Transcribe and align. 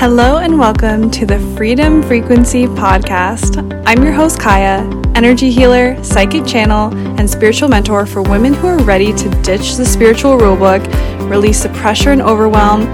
Hello 0.00 0.38
and 0.38 0.58
welcome 0.58 1.10
to 1.10 1.26
the 1.26 1.38
Freedom 1.58 2.02
Frequency 2.02 2.64
Podcast. 2.64 3.58
I'm 3.86 4.02
your 4.02 4.14
host, 4.14 4.38
Kiah, 4.38 5.14
energy 5.14 5.50
healer, 5.50 6.02
psychic 6.02 6.46
channel, 6.46 6.90
and 7.18 7.28
spiritual 7.28 7.68
mentor 7.68 8.06
for 8.06 8.22
women 8.22 8.54
who 8.54 8.66
are 8.68 8.82
ready 8.82 9.12
to 9.12 9.28
ditch 9.42 9.74
the 9.74 9.84
spiritual 9.84 10.38
rulebook, 10.38 10.80
release 11.28 11.64
the 11.64 11.68
pressure 11.68 12.12
and 12.12 12.22
overwhelm, 12.22 12.84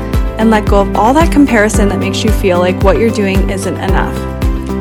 and 0.41 0.51
let 0.51 0.67
go 0.67 0.81
of 0.81 0.97
all 0.97 1.15
that 1.15 1.31
comparison 1.31 1.89
that 1.91 2.01
makes 2.01 2.25
you 2.25 2.33
feel 2.33 2.59
like 2.59 2.83
what 2.83 2.99
you're 2.99 3.09
doing 3.09 3.51
isn't 3.51 3.77
enough. 3.77 4.17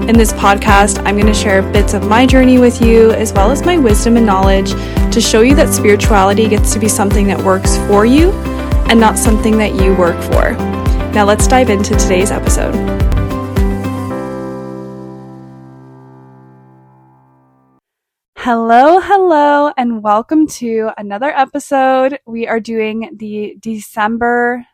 In 0.09 0.17
this 0.17 0.33
podcast, 0.33 0.97
I'm 1.05 1.17
going 1.17 1.31
to 1.31 1.33
share 1.35 1.61
bits 1.61 1.93
of 1.93 2.07
my 2.07 2.25
journey 2.25 2.57
with 2.57 2.81
you, 2.81 3.11
as 3.11 3.33
well 3.33 3.51
as 3.51 3.63
my 3.63 3.77
wisdom 3.77 4.17
and 4.17 4.25
knowledge, 4.25 4.71
to 5.13 5.21
show 5.21 5.41
you 5.41 5.53
that 5.53 5.71
spirituality 5.71 6.49
gets 6.49 6.73
to 6.73 6.79
be 6.79 6.89
something 6.89 7.27
that 7.27 7.39
works 7.45 7.77
for 7.85 8.03
you 8.03 8.31
and 8.89 8.99
not 8.99 9.15
something 9.15 9.59
that 9.59 9.75
you 9.75 9.93
work 9.93 10.19
for. 10.23 10.74
Now 11.15 11.23
let's 11.23 11.47
dive 11.47 11.69
into 11.69 11.95
today's 11.95 12.29
episode. 12.29 12.75
Hello, 18.35 18.99
hello, 18.99 19.71
and 19.77 20.03
welcome 20.03 20.45
to 20.47 20.89
another 20.97 21.29
episode. 21.29 22.19
We 22.27 22.47
are 22.47 22.59
doing 22.59 23.15
the 23.15 23.55
December 23.61 24.65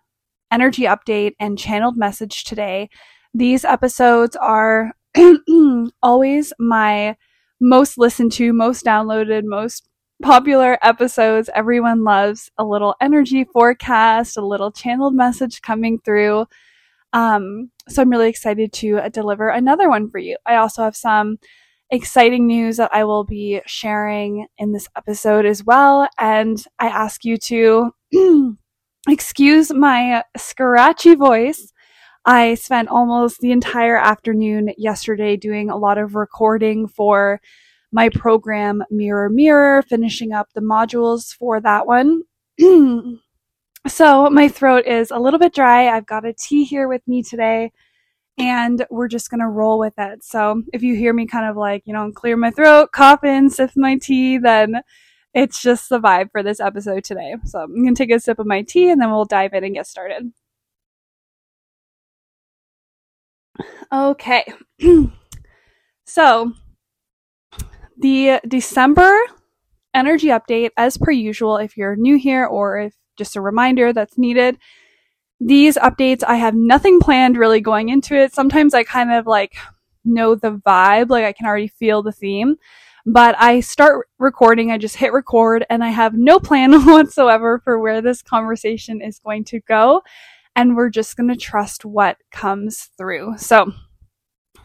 energy 0.51 0.85
update 0.85 1.33
and 1.39 1.59
channeled 1.59 1.95
message 1.95 2.43
today. 2.43 2.89
These 3.35 3.63
episodes 3.63 4.35
are 4.35 4.93
always 6.01 6.53
my 6.57 7.17
most 7.59 7.99
listened 7.99 8.31
to, 8.31 8.51
most 8.51 8.83
downloaded, 8.83 9.43
most 9.43 9.90
popular 10.21 10.77
episodes. 10.81 11.49
Everyone 11.53 12.03
loves 12.03 12.51
a 12.57 12.63
little 12.63 12.95
energy 13.01 13.43
forecast, 13.43 14.37
a 14.37 14.45
little 14.45 14.71
channeled 14.71 15.15
message 15.15 15.61
coming 15.61 15.99
through. 15.99 16.45
Um, 17.13 17.71
so 17.89 18.01
I'm 18.01 18.09
really 18.09 18.29
excited 18.29 18.71
to 18.73 18.99
uh, 18.99 19.09
deliver 19.09 19.49
another 19.49 19.89
one 19.89 20.09
for 20.09 20.19
you. 20.19 20.37
I 20.45 20.55
also 20.55 20.83
have 20.83 20.95
some 20.95 21.37
exciting 21.89 22.47
news 22.47 22.77
that 22.77 22.93
I 22.93 23.03
will 23.03 23.25
be 23.25 23.61
sharing 23.65 24.47
in 24.57 24.71
this 24.71 24.87
episode 24.95 25.45
as 25.45 25.63
well. 25.63 26.07
And 26.17 26.63
I 26.79 26.87
ask 26.87 27.25
you 27.25 27.37
to 27.37 27.91
excuse 29.09 29.73
my 29.73 30.23
scratchy 30.37 31.15
voice. 31.15 31.73
I 32.23 32.53
spent 32.55 32.87
almost 32.87 33.39
the 33.39 33.51
entire 33.51 33.97
afternoon 33.97 34.73
yesterday 34.77 35.35
doing 35.35 35.69
a 35.69 35.77
lot 35.77 35.97
of 35.97 36.15
recording 36.15 36.87
for 36.87 37.41
my 37.91 38.09
program 38.09 38.83
Mirror 38.89 39.29
Mirror, 39.29 39.83
finishing 39.83 40.31
up 40.33 40.49
the 40.53 40.61
modules 40.61 41.33
for 41.35 41.59
that 41.61 41.85
one. 41.85 42.23
so 43.87 44.29
my 44.29 44.47
throat 44.47 44.85
is 44.85 45.11
a 45.11 45.19
little 45.19 45.39
bit 45.39 45.53
dry. 45.53 45.89
I've 45.89 46.05
got 46.05 46.25
a 46.25 46.33
tea 46.33 46.63
here 46.63 46.87
with 46.87 47.01
me 47.07 47.23
today 47.23 47.71
and 48.37 48.85
we're 48.89 49.07
just 49.07 49.29
going 49.29 49.41
to 49.41 49.47
roll 49.47 49.77
with 49.77 49.93
it. 49.97 50.23
So 50.23 50.63
if 50.73 50.81
you 50.83 50.95
hear 50.95 51.13
me 51.13 51.25
kind 51.25 51.49
of 51.49 51.57
like, 51.57 51.83
you 51.85 51.93
know, 51.93 52.11
clear 52.11 52.37
my 52.37 52.51
throat, 52.51 52.91
cough 52.91 53.23
in, 53.23 53.49
sip 53.49 53.71
my 53.75 53.97
tea, 53.97 54.37
then 54.37 54.81
it's 55.33 55.61
just 55.61 55.89
the 55.89 55.99
vibe 55.99 56.31
for 56.31 56.43
this 56.43 56.59
episode 56.59 57.03
today. 57.03 57.35
So 57.45 57.59
I'm 57.59 57.83
going 57.83 57.95
to 57.95 58.03
take 58.03 58.11
a 58.11 58.19
sip 58.19 58.39
of 58.39 58.47
my 58.47 58.61
tea 58.63 58.89
and 58.89 59.01
then 59.01 59.11
we'll 59.11 59.25
dive 59.25 59.53
in 59.53 59.63
and 59.63 59.75
get 59.75 59.87
started. 59.87 60.31
Okay. 63.91 64.45
so 66.05 66.53
the 68.01 68.39
December 68.47 69.15
energy 69.93 70.27
update, 70.27 70.71
as 70.77 70.97
per 70.97 71.11
usual, 71.11 71.57
if 71.57 71.77
you're 71.77 71.95
new 71.95 72.17
here 72.17 72.45
or 72.45 72.79
if 72.79 72.95
just 73.17 73.35
a 73.35 73.41
reminder 73.41 73.93
that's 73.93 74.17
needed, 74.17 74.57
these 75.39 75.75
updates, 75.77 76.23
I 76.25 76.35
have 76.35 76.55
nothing 76.55 76.99
planned 76.99 77.37
really 77.37 77.61
going 77.61 77.89
into 77.89 78.15
it. 78.15 78.33
Sometimes 78.33 78.73
I 78.73 78.83
kind 78.83 79.11
of 79.11 79.25
like 79.25 79.55
know 80.05 80.35
the 80.35 80.51
vibe, 80.51 81.09
like 81.09 81.25
I 81.25 81.33
can 81.33 81.45
already 81.45 81.67
feel 81.67 82.03
the 82.03 82.11
theme. 82.11 82.57
But 83.05 83.35
I 83.39 83.61
start 83.61 84.07
recording, 84.19 84.71
I 84.71 84.77
just 84.77 84.97
hit 84.97 85.11
record, 85.11 85.65
and 85.71 85.83
I 85.83 85.89
have 85.89 86.13
no 86.13 86.39
plan 86.39 86.71
whatsoever 86.85 87.59
for 87.63 87.79
where 87.79 88.01
this 88.01 88.21
conversation 88.21 89.01
is 89.01 89.19
going 89.19 89.43
to 89.45 89.59
go. 89.61 90.03
And 90.55 90.75
we're 90.75 90.89
just 90.89 91.17
going 91.17 91.29
to 91.29 91.35
trust 91.35 91.85
what 91.85 92.17
comes 92.31 92.89
through. 92.97 93.37
So 93.37 93.71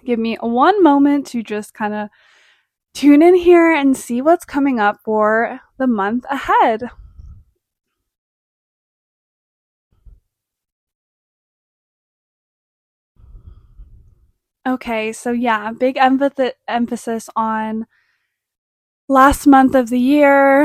give 0.05 0.19
me 0.19 0.37
one 0.41 0.83
moment 0.83 1.27
to 1.29 1.43
just 1.43 1.73
kind 1.73 1.95
of 1.95 2.09
tune 2.97 3.21
in 3.23 3.35
here 3.35 3.71
and 3.71 3.95
see 3.97 4.23
what's 4.23 4.47
coming 4.47 4.81
up 4.81 5.01
for 5.05 5.61
the 5.79 5.87
month 5.87 6.25
ahead. 6.31 6.91
Okay, 14.67 15.13
so 15.13 15.31
yeah, 15.31 15.71
big 15.73 15.97
emph- 15.97 16.53
emphasis 16.67 17.29
on 17.37 17.87
last 19.09 19.47
month 19.47 19.75
of 19.75 19.89
the 19.91 20.01
year. 20.01 20.65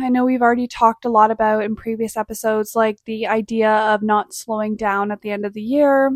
I 0.00 0.08
know 0.08 0.24
we've 0.24 0.42
already 0.42 0.66
talked 0.66 1.04
a 1.04 1.10
lot 1.10 1.30
about 1.30 1.64
in 1.64 1.76
previous 1.76 2.16
episodes, 2.16 2.74
like 2.74 2.98
the 3.04 3.26
idea 3.26 3.70
of 3.70 4.02
not 4.02 4.32
slowing 4.32 4.76
down 4.76 5.10
at 5.12 5.20
the 5.20 5.30
end 5.30 5.44
of 5.44 5.52
the 5.52 5.62
year. 5.62 6.10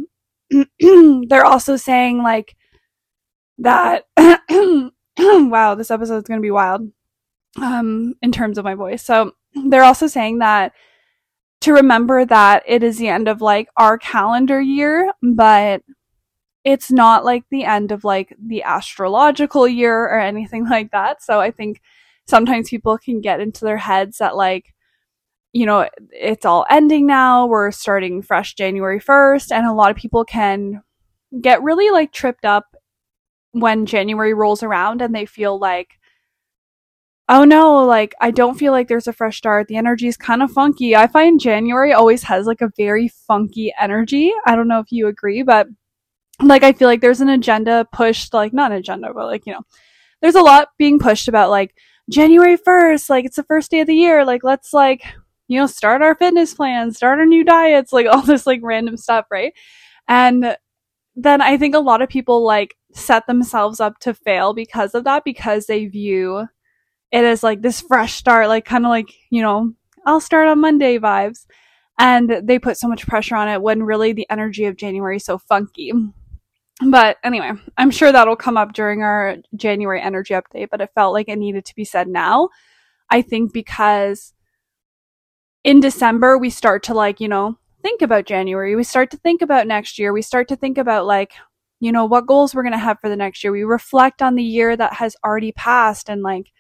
They're 0.81 1.45
also 1.45 1.77
saying, 1.77 2.23
like, 2.23 2.57
that 3.59 4.05
wow, 5.19 5.75
this 5.75 5.91
episode 5.91 6.19
is 6.19 6.25
going 6.25 6.41
to 6.41 6.47
be 6.47 6.51
wild 6.51 6.91
um, 7.61 8.15
in 8.23 8.33
terms 8.33 8.59
of 8.59 8.65
my 8.65 8.75
voice. 8.75 9.03
So 9.03 9.33
they're 9.55 9.85
also 9.85 10.07
saying 10.07 10.39
that 10.39 10.73
to 11.63 11.73
remember 11.73 12.25
that 12.25 12.63
it 12.67 12.83
is 12.83 12.99
the 12.99 13.09
end 13.09 13.29
of 13.29 13.41
like 13.41 13.69
our 13.77 13.99
calendar 13.99 14.61
year, 14.61 15.11
but 15.23 15.83
it's 16.65 16.91
not 16.91 17.25
like 17.25 17.45
the 17.51 17.65
end 17.65 17.93
of 17.93 18.05
like 18.05 18.35
the 18.45 18.63
astrological 18.63 19.67
year 19.67 20.05
or 20.05 20.21
anything 20.21 20.65
like 20.71 20.91
that. 20.91 21.23
So 21.23 21.41
I 21.41 21.51
think 21.51 21.81
sometimes 22.27 22.69
people 22.69 22.99
can 22.99 23.21
get 23.21 23.41
into 23.41 23.65
their 23.65 23.79
heads 23.79 24.19
that 24.19 24.37
like, 24.37 24.75
you 25.53 25.65
know, 25.65 25.89
it's 26.11 26.45
all 26.45 26.67
ending 26.69 27.07
now. 27.07 27.47
We're 27.47 27.71
starting 27.71 28.21
fresh 28.21 28.55
January 28.55 29.01
1st. 29.01 29.53
And 29.53 29.67
a 29.67 29.73
lot 29.73 29.91
of 29.91 29.97
people 29.97 30.25
can 30.25 30.83
get 31.41 31.63
really 31.63 31.91
like 31.91 32.13
tripped 32.13 32.45
up 32.45 32.76
when 33.61 33.87
January 33.87 34.35
rolls 34.35 34.63
around 34.63 35.01
and 35.01 35.15
they 35.15 35.25
feel 35.25 35.59
like, 35.59 35.99
oh 37.29 37.45
no, 37.45 37.85
like 37.85 38.15
I 38.21 38.31
don't 38.31 38.59
feel 38.59 38.73
like 38.73 38.89
there's 38.89 39.09
a 39.09 39.13
fresh 39.13 39.39
start. 39.39 39.69
The 39.69 39.77
energy 39.77 40.07
is 40.09 40.17
kind 40.17 40.43
of 40.43 40.51
funky. 40.51 40.95
I 40.95 41.07
find 41.07 41.41
January 41.41 41.93
always 41.93 42.23
has 42.25 42.47
like 42.47 42.61
a 42.61 42.71
very 42.77 43.09
funky 43.09 43.73
energy. 43.81 44.33
I 44.47 44.57
don't 44.57 44.69
know 44.69 44.81
if 44.81 44.93
you 44.93 45.07
agree, 45.07 45.43
but 45.43 45.69
like 46.43 46.63
I 46.63 46.73
feel 46.73 46.87
like 46.87 47.01
there's 47.01 47.23
an 47.23 47.31
agenda 47.31 47.87
pushed, 47.93 48.35
like 48.35 48.53
not 48.53 48.73
an 48.73 48.79
agenda, 48.79 49.13
but 49.15 49.27
like, 49.27 49.47
you 49.47 49.55
know, 49.55 49.63
there's 50.21 50.35
a 50.35 50.43
lot 50.43 50.69
being 50.79 50.99
pushed 50.99 51.29
about 51.29 51.51
like 51.51 51.75
January 52.11 52.59
1st, 52.59 53.09
like 53.09 53.25
it's 53.25 53.37
the 53.37 53.45
first 53.45 53.71
day 53.71 53.81
of 53.81 53.87
the 53.87 53.95
year, 53.95 54.25
like 54.25 54.45
let's 54.45 54.73
like, 54.75 55.03
you 55.49 55.59
know, 55.59 55.67
start 55.67 56.03
our 56.03 56.15
fitness 56.15 56.53
plans, 56.53 56.97
start 56.97 57.19
our 57.19 57.27
new 57.27 57.43
diets, 57.45 57.93
like 57.93 58.07
all 58.11 58.23
this 58.23 58.47
like 58.47 58.61
random 58.63 58.99
stuff, 58.99 59.25
right? 59.31 59.55
And 60.09 60.57
then 61.17 61.41
I 61.41 61.57
think 61.57 61.75
a 61.75 61.81
lot 61.81 62.03
of 62.03 62.11
people 62.11 62.45
like 62.45 62.77
set 62.97 63.27
themselves 63.27 63.81
up 63.81 63.99
to 64.01 64.15
fail 64.15 64.55
because 64.55 64.95
of 64.95 65.05
that 65.05 65.25
because 65.25 65.67
they 65.67 65.87
view 65.87 66.47
it 67.13 67.25
as 67.25 67.43
like 67.43 67.63
this 67.63 67.81
fresh 67.81 68.15
start, 68.15 68.49
like 68.49 68.65
kind 68.65 68.85
of 68.85 68.91
like, 68.91 69.13
you 69.31 69.43
know, 69.43 69.73
I'll 70.05 70.21
start 70.21 70.49
on 70.49 70.61
Monday 70.61 70.99
vibes. 70.99 71.47
And 71.99 72.43
they 72.43 72.59
put 72.59 72.77
so 72.77 72.89
much 72.89 73.07
pressure 73.07 73.37
on 73.37 73.49
it 73.49 73.63
when 73.63 73.83
really 73.83 74.13
the 74.13 74.29
energy 74.29 74.67
of 74.67 74.77
January 74.77 75.17
is 75.17 75.25
so 75.25 75.39
funky. 75.39 75.93
But 76.87 77.17
anyway, 77.25 77.53
I'm 77.79 77.91
sure 77.91 78.13
that'll 78.13 78.37
come 78.37 78.59
up 78.59 78.75
during 78.75 79.03
our 79.03 79.37
January 79.55 80.01
energy 80.01 80.35
update, 80.35 80.69
but 80.71 80.83
it 80.83 80.91
felt 80.95 81.15
like 81.15 81.29
it 81.29 81.39
needed 81.39 81.65
to 81.65 81.75
be 81.75 81.85
said 81.85 82.07
now. 82.07 82.51
I 83.09 83.23
think 83.23 83.53
because 83.53 84.35
in 85.65 85.81
December, 85.81 86.37
we 86.37 86.51
start 86.51 86.83
to 86.85 86.95
like, 86.95 87.19
you 87.19 87.29
know, 87.29 87.59
think 87.83 88.03
about 88.03 88.27
January. 88.27 88.77
We 88.77 88.85
start 88.85 89.11
to 89.13 89.17
think 89.17 89.41
about 89.41 89.67
next 89.67 89.99
year. 89.99 90.13
We 90.13 90.23
start 90.23 90.49
to 90.49 90.57
think 90.57 90.77
about 90.77 91.07
like, 91.07 91.33
you 91.81 91.93
know, 91.93 92.07
what 92.07 92.27
goals 92.27 92.55
we're 92.55 92.63
going 92.63 92.73
to 92.73 92.79
have 92.79 92.99
for 93.01 93.09
the 93.09 93.17
next 93.17 93.45
year. 93.45 93.53
We 93.53 93.65
reflect 93.65 94.23
on 94.23 94.35
the 94.35 94.43
year 94.43 94.77
that 94.77 94.95
has 94.95 95.17
already 95.25 95.53
passed 95.53 96.09
and 96.09 96.23
like, 96.23 96.51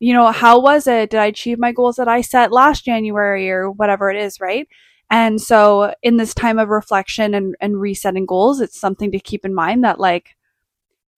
you 0.00 0.12
know, 0.12 0.32
how 0.32 0.60
was 0.60 0.86
it? 0.86 1.10
Did 1.10 1.20
I 1.20 1.26
achieve 1.26 1.58
my 1.58 1.70
goals 1.70 1.96
that 1.96 2.08
I 2.08 2.22
set 2.22 2.50
last 2.50 2.84
January 2.84 3.50
or 3.50 3.70
whatever 3.70 4.10
it 4.10 4.20
is, 4.20 4.40
right? 4.40 4.66
And 5.10 5.40
so 5.40 5.94
in 6.02 6.16
this 6.16 6.34
time 6.34 6.58
of 6.58 6.70
reflection 6.70 7.34
and, 7.34 7.54
and 7.60 7.80
resetting 7.80 8.26
goals, 8.26 8.60
it's 8.60 8.80
something 8.80 9.12
to 9.12 9.20
keep 9.20 9.44
in 9.44 9.54
mind 9.54 9.84
that 9.84 10.00
like, 10.00 10.30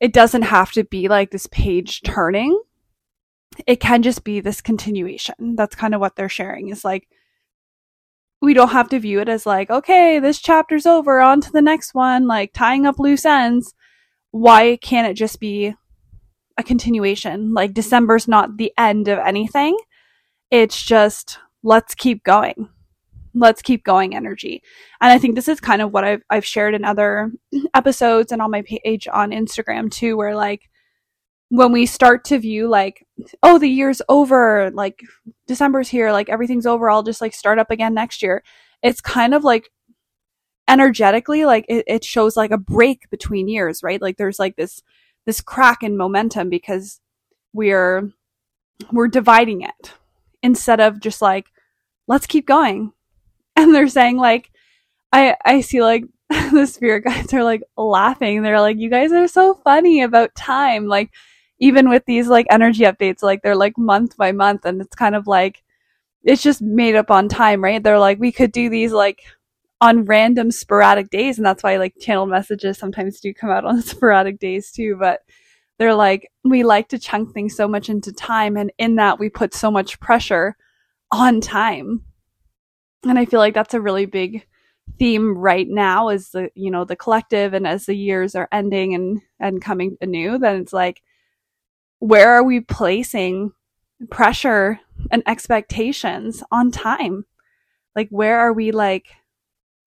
it 0.00 0.12
doesn't 0.12 0.42
have 0.42 0.72
to 0.72 0.84
be 0.84 1.08
like 1.08 1.30
this 1.30 1.46
page 1.46 2.02
turning. 2.02 2.60
It 3.66 3.80
can 3.80 4.02
just 4.02 4.24
be 4.24 4.40
this 4.40 4.60
continuation. 4.60 5.54
That's 5.56 5.76
kind 5.76 5.94
of 5.94 6.00
what 6.00 6.16
they're 6.16 6.28
sharing 6.28 6.68
is 6.68 6.84
like, 6.84 7.08
we 8.44 8.54
don't 8.54 8.70
have 8.70 8.88
to 8.90 9.00
view 9.00 9.20
it 9.20 9.28
as 9.28 9.46
like, 9.46 9.70
okay, 9.70 10.18
this 10.18 10.38
chapter's 10.40 10.86
over, 10.86 11.20
on 11.20 11.40
to 11.40 11.50
the 11.50 11.62
next 11.62 11.94
one, 11.94 12.26
like 12.26 12.52
tying 12.52 12.86
up 12.86 12.98
loose 12.98 13.24
ends. 13.24 13.74
Why 14.30 14.76
can't 14.76 15.08
it 15.08 15.14
just 15.14 15.40
be 15.40 15.74
a 16.56 16.62
continuation? 16.62 17.54
Like 17.54 17.74
December's 17.74 18.28
not 18.28 18.56
the 18.56 18.72
end 18.78 19.08
of 19.08 19.18
anything. 19.18 19.76
It's 20.50 20.82
just 20.82 21.38
let's 21.62 21.94
keep 21.94 22.22
going. 22.24 22.68
let's 23.34 23.62
keep 23.62 23.84
going 23.84 24.14
energy. 24.14 24.62
And 25.00 25.12
I 25.12 25.18
think 25.18 25.34
this 25.34 25.48
is 25.48 25.60
kind 25.60 25.82
of 25.82 25.92
what 25.92 26.04
I've 26.04 26.22
I've 26.30 26.44
shared 26.44 26.74
in 26.74 26.84
other 26.84 27.32
episodes 27.74 28.32
and 28.32 28.40
on 28.40 28.50
my 28.50 28.62
page 28.62 29.08
on 29.12 29.30
Instagram 29.30 29.90
too, 29.90 30.16
where 30.16 30.34
like 30.36 30.70
when 31.54 31.70
we 31.70 31.86
start 31.86 32.24
to 32.24 32.38
view 32.40 32.66
like, 32.66 33.06
oh, 33.44 33.60
the 33.60 33.68
year's 33.68 34.02
over, 34.08 34.72
like 34.74 35.00
December's 35.46 35.88
here, 35.88 36.10
like 36.10 36.28
everything's 36.28 36.66
over, 36.66 36.90
I'll 36.90 37.04
just 37.04 37.20
like 37.20 37.32
start 37.32 37.60
up 37.60 37.70
again 37.70 37.94
next 37.94 38.22
year. 38.22 38.42
It's 38.82 39.00
kind 39.00 39.32
of 39.32 39.44
like 39.44 39.70
energetically, 40.66 41.44
like 41.44 41.64
it, 41.68 41.84
it 41.86 42.04
shows 42.04 42.36
like 42.36 42.50
a 42.50 42.58
break 42.58 43.08
between 43.08 43.46
years, 43.46 43.84
right? 43.84 44.02
Like 44.02 44.16
there's 44.16 44.40
like 44.40 44.56
this 44.56 44.82
this 45.26 45.40
crack 45.40 45.84
in 45.84 45.96
momentum 45.96 46.50
because 46.50 47.00
we're 47.52 48.10
we're 48.90 49.06
dividing 49.06 49.62
it 49.62 49.92
instead 50.42 50.80
of 50.80 50.98
just 50.98 51.22
like 51.22 51.46
let's 52.08 52.26
keep 52.26 52.48
going 52.48 52.92
and 53.56 53.72
they're 53.72 53.86
saying 53.86 54.16
like 54.16 54.50
i 55.12 55.36
i 55.44 55.60
see 55.60 55.80
like 55.80 56.04
the 56.28 56.66
spirit 56.66 57.04
guides 57.04 57.32
are 57.32 57.44
like 57.44 57.62
laughing 57.76 58.42
they're 58.42 58.60
like 58.60 58.76
you 58.76 58.90
guys 58.90 59.12
are 59.12 59.28
so 59.28 59.54
funny 59.54 60.02
about 60.02 60.34
time 60.34 60.86
like 60.88 61.10
even 61.64 61.88
with 61.88 62.04
these 62.04 62.28
like 62.28 62.46
energy 62.50 62.82
updates 62.82 63.22
like 63.22 63.40
they're 63.40 63.56
like 63.56 63.78
month 63.78 64.18
by 64.18 64.32
month 64.32 64.66
and 64.66 64.82
it's 64.82 64.94
kind 64.94 65.14
of 65.14 65.26
like 65.26 65.62
it's 66.22 66.42
just 66.42 66.60
made 66.60 66.94
up 66.94 67.10
on 67.10 67.26
time 67.26 67.64
right? 67.64 67.82
They're 67.82 67.98
like 67.98 68.20
we 68.20 68.32
could 68.32 68.52
do 68.52 68.68
these 68.68 68.92
like 68.92 69.22
on 69.80 70.04
random 70.04 70.50
sporadic 70.50 71.08
days 71.08 71.38
and 71.38 71.46
that's 71.46 71.62
why 71.62 71.78
like 71.78 71.94
channel 71.98 72.26
messages 72.26 72.76
sometimes 72.76 73.18
do 73.18 73.32
come 73.32 73.48
out 73.48 73.64
on 73.64 73.80
sporadic 73.92 74.38
days 74.38 74.70
too 74.70 74.96
but 75.00 75.22
they're 75.78 75.94
like 75.94 76.30
we 76.44 76.64
like 76.64 76.88
to 76.88 76.98
chunk 76.98 77.32
things 77.32 77.56
so 77.56 77.66
much 77.66 77.88
into 77.88 78.12
time 78.12 78.58
and 78.58 78.70
in 78.76 78.96
that 78.96 79.18
we 79.18 79.30
put 79.30 79.54
so 79.54 79.70
much 79.70 79.98
pressure 80.00 80.56
on 81.10 81.40
time. 81.40 82.04
And 83.06 83.18
i 83.18 83.24
feel 83.24 83.40
like 83.40 83.54
that's 83.54 83.74
a 83.74 83.80
really 83.80 84.04
big 84.04 84.46
theme 84.98 85.36
right 85.38 85.66
now 85.66 86.10
is 86.10 86.30
the 86.30 86.50
you 86.54 86.70
know 86.70 86.84
the 86.84 86.96
collective 86.96 87.54
and 87.54 87.66
as 87.66 87.86
the 87.86 87.96
years 87.96 88.34
are 88.34 88.48
ending 88.52 88.94
and 88.94 89.22
and 89.40 89.62
coming 89.62 89.96
anew 90.02 90.38
then 90.38 90.60
it's 90.60 90.74
like 90.74 91.00
where 92.04 92.32
are 92.32 92.44
we 92.44 92.60
placing 92.60 93.50
pressure 94.10 94.78
and 95.10 95.22
expectations 95.26 96.42
on 96.52 96.70
time 96.70 97.24
like 97.96 98.08
where 98.10 98.38
are 98.38 98.52
we 98.52 98.70
like 98.72 99.06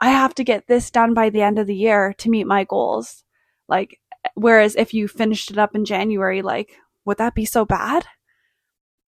i 0.01 0.09
have 0.09 0.33
to 0.33 0.43
get 0.43 0.65
this 0.67 0.89
done 0.89 1.13
by 1.13 1.29
the 1.29 1.43
end 1.43 1.59
of 1.59 1.67
the 1.67 1.75
year 1.75 2.15
to 2.17 2.31
meet 2.31 2.47
my 2.47 2.63
goals 2.63 3.23
like 3.69 3.99
whereas 4.33 4.75
if 4.75 4.95
you 4.95 5.07
finished 5.07 5.51
it 5.51 5.59
up 5.59 5.75
in 5.75 5.85
january 5.85 6.41
like 6.41 6.77
would 7.05 7.19
that 7.19 7.35
be 7.35 7.45
so 7.45 7.63
bad 7.65 8.03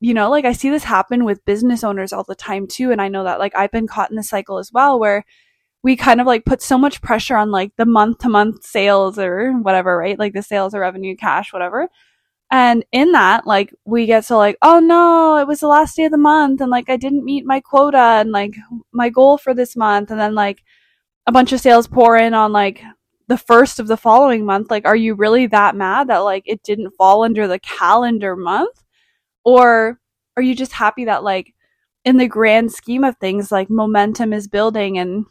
you 0.01 0.13
know, 0.13 0.29
like 0.29 0.45
I 0.45 0.53
see 0.53 0.69
this 0.69 0.85
happen 0.85 1.25
with 1.25 1.43
business 1.43 1.83
owners 1.83 2.13
all 2.13 2.23
the 2.23 2.33
time 2.33 2.67
too. 2.67 2.93
And 2.93 3.01
I 3.01 3.09
know 3.09 3.25
that 3.25 3.37
like 3.37 3.53
I've 3.53 3.71
been 3.71 3.85
caught 3.85 4.09
in 4.09 4.15
the 4.15 4.23
cycle 4.23 4.57
as 4.57 4.71
well 4.71 4.97
where 4.97 5.25
we 5.83 5.97
kind 5.97 6.21
of 6.21 6.27
like 6.27 6.45
put 6.45 6.61
so 6.61 6.77
much 6.77 7.01
pressure 7.01 7.35
on 7.35 7.51
like 7.51 7.73
the 7.75 7.85
month 7.85 8.19
to 8.19 8.29
month 8.29 8.63
sales 8.65 9.19
or 9.19 9.51
whatever, 9.51 9.97
right? 9.97 10.17
Like 10.17 10.31
the 10.31 10.41
sales 10.41 10.73
or 10.73 10.79
revenue, 10.79 11.17
cash, 11.17 11.51
whatever. 11.51 11.89
And 12.51 12.83
in 12.91 13.11
that, 13.11 13.45
like 13.45 13.73
we 13.85 14.05
get 14.07 14.25
so 14.25 14.37
like, 14.37 14.57
oh 14.61 14.79
no, 14.79 15.37
it 15.37 15.47
was 15.47 15.59
the 15.59 15.67
last 15.67 15.95
day 15.95 16.05
of 16.05 16.11
the 16.11 16.17
month 16.17 16.61
and 16.61 16.71
like 16.71 16.89
I 16.89 16.97
didn't 16.97 17.25
meet 17.25 17.45
my 17.45 17.59
quota 17.59 17.97
and 17.97 18.31
like 18.31 18.55
my 18.91 19.09
goal 19.09 19.37
for 19.37 19.53
this 19.53 19.75
month. 19.75 20.09
And 20.09 20.19
then 20.19 20.33
like 20.33 20.63
a 21.27 21.31
bunch 21.31 21.51
of 21.53 21.61
sales 21.61 21.87
pour 21.87 22.17
in 22.17 22.33
on 22.33 22.51
like 22.51 22.83
the 23.27 23.37
first 23.37 23.79
of 23.79 23.87
the 23.87 23.97
following 23.97 24.45
month. 24.45 24.71
Like, 24.71 24.85
are 24.85 24.95
you 24.95 25.13
really 25.13 25.45
that 25.47 25.75
mad 25.75 26.07
that 26.07 26.19
like 26.19 26.43
it 26.47 26.63
didn't 26.63 26.91
fall 26.97 27.23
under 27.23 27.47
the 27.47 27.59
calendar 27.59 28.35
month? 28.35 28.83
Or 29.45 29.99
are 30.35 30.43
you 30.43 30.55
just 30.55 30.73
happy 30.73 31.05
that 31.05 31.23
like 31.23 31.53
in 32.05 32.17
the 32.17 32.27
grand 32.27 32.71
scheme 32.71 33.03
of 33.03 33.17
things, 33.17 33.51
like 33.51 33.69
momentum 33.69 34.33
is 34.33 34.47
building 34.47 34.97
and 34.97 35.25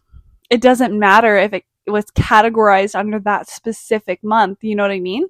it 0.51 0.61
doesn't 0.61 0.99
matter 0.99 1.37
if 1.37 1.53
it 1.53 1.65
was 1.87 2.05
categorized 2.07 2.95
under 2.95 3.19
that 3.21 3.49
specific 3.49 4.23
month, 4.23 4.59
you 4.63 4.77
know 4.77 4.85
what 4.85 4.93
I 4.93 5.01
mean? 5.01 5.27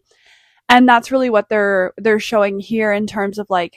And 0.69 0.89
that's 0.89 1.11
really 1.11 1.31
what 1.31 1.49
they're 1.49 1.95
they're 1.97 2.21
showing 2.21 2.61
here 2.61 2.93
in 2.93 3.07
terms 3.07 3.39
of 3.39 3.49
like 3.49 3.77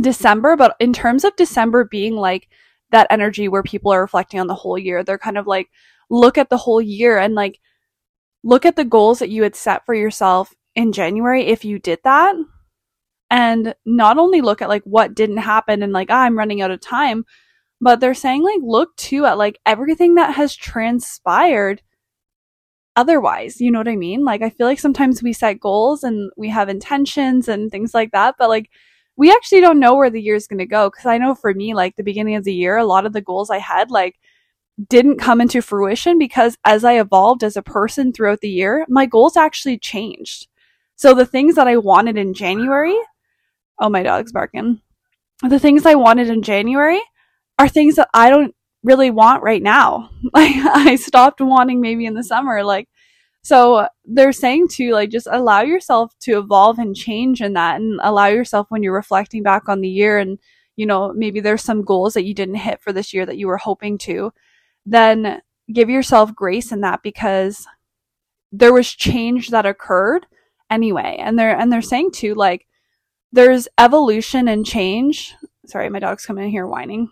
December, 0.00 0.56
but 0.56 0.74
in 0.80 0.92
terms 0.92 1.24
of 1.24 1.36
December 1.36 1.84
being 1.84 2.16
like 2.16 2.48
that 2.90 3.06
energy 3.10 3.48
where 3.48 3.62
people 3.62 3.92
are 3.92 4.00
reflecting 4.00 4.40
on 4.40 4.46
the 4.46 4.54
whole 4.54 4.78
year, 4.78 5.04
they're 5.04 5.18
kind 5.18 5.38
of 5.38 5.46
like 5.46 5.68
look 6.10 6.38
at 6.38 6.50
the 6.50 6.56
whole 6.56 6.80
year 6.80 7.18
and 7.18 7.34
like 7.34 7.60
look 8.42 8.64
at 8.64 8.76
the 8.76 8.84
goals 8.84 9.18
that 9.20 9.30
you 9.30 9.42
had 9.42 9.56
set 9.56 9.84
for 9.86 9.94
yourself 9.94 10.54
in 10.74 10.92
January 10.92 11.46
if 11.46 11.64
you 11.64 11.78
did 11.78 12.00
that. 12.04 12.34
And 13.30 13.74
not 13.84 14.18
only 14.18 14.40
look 14.40 14.62
at 14.62 14.68
like 14.68 14.84
what 14.84 15.14
didn't 15.14 15.38
happen 15.38 15.82
and 15.82 15.92
like, 15.92 16.10
oh, 16.10 16.14
I'm 16.14 16.38
running 16.38 16.62
out 16.62 16.70
of 16.70 16.80
time, 16.80 17.24
but 17.80 18.00
they're 18.00 18.14
saying 18.14 18.42
like 18.42 18.60
look 18.62 18.96
too 18.96 19.26
at 19.26 19.38
like 19.38 19.58
everything 19.66 20.14
that 20.14 20.34
has 20.34 20.54
transpired 20.54 21.82
otherwise. 22.96 23.60
You 23.60 23.70
know 23.70 23.80
what 23.80 23.88
I 23.88 23.96
mean? 23.96 24.24
Like 24.24 24.42
I 24.42 24.50
feel 24.50 24.66
like 24.66 24.80
sometimes 24.80 25.22
we 25.22 25.32
set 25.32 25.60
goals 25.60 26.02
and 26.02 26.30
we 26.36 26.48
have 26.48 26.68
intentions 26.68 27.48
and 27.48 27.70
things 27.70 27.94
like 27.94 28.12
that, 28.12 28.36
but 28.38 28.48
like 28.48 28.70
we 29.16 29.30
actually 29.32 29.60
don't 29.60 29.80
know 29.80 29.94
where 29.96 30.10
the 30.10 30.20
year 30.22 30.34
is 30.34 30.48
going 30.48 30.58
to 30.58 30.66
go. 30.66 30.90
Cause 30.90 31.06
I 31.06 31.18
know 31.18 31.34
for 31.34 31.54
me, 31.54 31.74
like 31.74 31.96
the 31.96 32.02
beginning 32.02 32.36
of 32.36 32.44
the 32.44 32.54
year, 32.54 32.76
a 32.76 32.84
lot 32.84 33.06
of 33.06 33.12
the 33.12 33.22
goals 33.22 33.50
I 33.50 33.58
had, 33.58 33.90
like, 33.90 34.16
didn't 34.88 35.18
come 35.18 35.40
into 35.40 35.62
fruition 35.62 36.18
because 36.18 36.58
as 36.64 36.84
I 36.84 37.00
evolved 37.00 37.44
as 37.44 37.56
a 37.56 37.62
person 37.62 38.12
throughout 38.12 38.40
the 38.42 38.50
year, 38.50 38.84
my 38.88 39.06
goals 39.06 39.36
actually 39.36 39.78
changed. 39.78 40.48
So 40.96 41.14
the 41.14 41.26
things 41.26 41.54
that 41.56 41.68
I 41.68 41.78
wanted 41.78 42.18
in 42.18 42.34
January 42.34 42.98
Oh, 43.78 43.88
my 43.90 44.02
dog's 44.02 44.32
barking. 44.32 44.80
The 45.42 45.58
things 45.58 45.84
I 45.84 45.96
wanted 45.96 46.30
in 46.30 46.42
January 46.42 47.00
are 47.58 47.68
things 47.68 47.96
that 47.96 48.08
I 48.14 48.30
don't 48.30 48.55
really 48.86 49.10
want 49.10 49.42
right 49.42 49.62
now. 49.62 50.10
Like 50.34 50.54
I 50.56 50.96
stopped 50.96 51.40
wanting 51.40 51.80
maybe 51.80 52.06
in 52.06 52.14
the 52.14 52.24
summer. 52.24 52.64
Like 52.64 52.88
so 53.42 53.86
they're 54.04 54.32
saying 54.32 54.68
to 54.68 54.92
like 54.92 55.10
just 55.10 55.28
allow 55.30 55.62
yourself 55.62 56.12
to 56.20 56.38
evolve 56.38 56.78
and 56.78 56.96
change 56.96 57.40
in 57.40 57.52
that 57.54 57.76
and 57.80 58.00
allow 58.02 58.26
yourself 58.26 58.66
when 58.70 58.82
you're 58.82 58.94
reflecting 58.94 59.42
back 59.42 59.68
on 59.68 59.80
the 59.80 59.88
year 59.88 60.18
and 60.18 60.38
you 60.76 60.84
know 60.86 61.12
maybe 61.14 61.40
there's 61.40 61.62
some 61.62 61.84
goals 61.84 62.14
that 62.14 62.24
you 62.24 62.34
didn't 62.34 62.56
hit 62.56 62.80
for 62.82 62.92
this 62.92 63.14
year 63.14 63.24
that 63.24 63.38
you 63.38 63.46
were 63.46 63.56
hoping 63.56 63.98
to 63.98 64.32
then 64.84 65.40
give 65.72 65.88
yourself 65.88 66.34
grace 66.34 66.72
in 66.72 66.80
that 66.80 67.02
because 67.02 67.66
there 68.52 68.72
was 68.72 68.92
change 68.92 69.50
that 69.50 69.64
occurred 69.66 70.26
anyway 70.70 71.16
and 71.20 71.38
they're 71.38 71.56
and 71.56 71.72
they're 71.72 71.82
saying 71.82 72.10
too 72.10 72.34
like 72.34 72.66
there's 73.32 73.68
evolution 73.78 74.48
and 74.48 74.64
change. 74.64 75.34
Sorry, 75.66 75.90
my 75.90 75.98
dog's 75.98 76.26
coming 76.26 76.44
in 76.44 76.50
here 76.50 76.66
whining. 76.66 77.10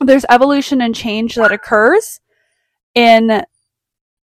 There's 0.00 0.26
evolution 0.28 0.80
and 0.80 0.94
change 0.94 1.36
that 1.36 1.52
occurs 1.52 2.20
in 2.94 3.44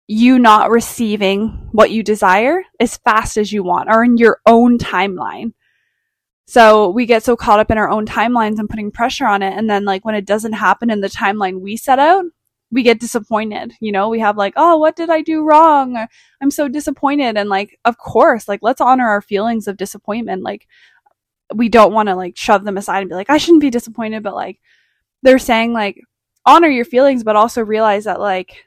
you 0.07 0.39
not 0.39 0.69
receiving 0.69 1.69
what 1.71 1.91
you 1.91 2.03
desire 2.03 2.63
as 2.79 2.97
fast 2.97 3.37
as 3.37 3.53
you 3.53 3.63
want 3.63 3.89
or 3.89 4.03
in 4.03 4.17
your 4.17 4.39
own 4.45 4.77
timeline. 4.77 5.53
So 6.47 6.89
we 6.89 7.05
get 7.05 7.23
so 7.23 7.37
caught 7.37 7.59
up 7.59 7.71
in 7.71 7.77
our 7.77 7.89
own 7.89 8.05
timelines 8.05 8.59
and 8.59 8.69
putting 8.69 8.91
pressure 8.91 9.25
on 9.25 9.41
it. 9.41 9.53
And 9.57 9.69
then 9.69 9.85
like 9.85 10.03
when 10.03 10.15
it 10.15 10.25
doesn't 10.25 10.53
happen 10.53 10.89
in 10.89 10.99
the 10.99 11.07
timeline 11.07 11.61
we 11.61 11.77
set 11.77 11.97
out, 11.97 12.25
we 12.71 12.83
get 12.83 12.99
disappointed. 12.99 13.73
You 13.79 13.91
know, 13.91 14.09
we 14.09 14.19
have 14.19 14.35
like, 14.35 14.53
oh, 14.57 14.77
what 14.77 14.95
did 14.95 15.09
I 15.09 15.21
do 15.21 15.43
wrong? 15.45 16.07
I'm 16.41 16.51
so 16.51 16.67
disappointed. 16.67 17.37
And 17.37 17.49
like, 17.49 17.79
of 17.85 17.97
course, 17.97 18.47
like, 18.47 18.59
let's 18.61 18.81
honor 18.81 19.07
our 19.07 19.21
feelings 19.21 19.67
of 19.67 19.77
disappointment. 19.77 20.43
Like, 20.43 20.67
we 21.53 21.69
don't 21.69 21.93
want 21.93 22.09
to 22.09 22.15
like 22.15 22.35
shove 22.35 22.65
them 22.65 22.77
aside 22.77 22.99
and 22.99 23.09
be 23.09 23.15
like, 23.15 23.29
I 23.29 23.37
shouldn't 23.37 23.61
be 23.61 23.69
disappointed. 23.69 24.23
But 24.23 24.35
like, 24.35 24.59
they're 25.23 25.39
saying 25.39 25.73
like, 25.73 26.01
honor 26.45 26.67
your 26.67 26.85
feelings, 26.85 27.23
but 27.23 27.35
also 27.35 27.61
realize 27.61 28.05
that 28.05 28.19
like, 28.19 28.65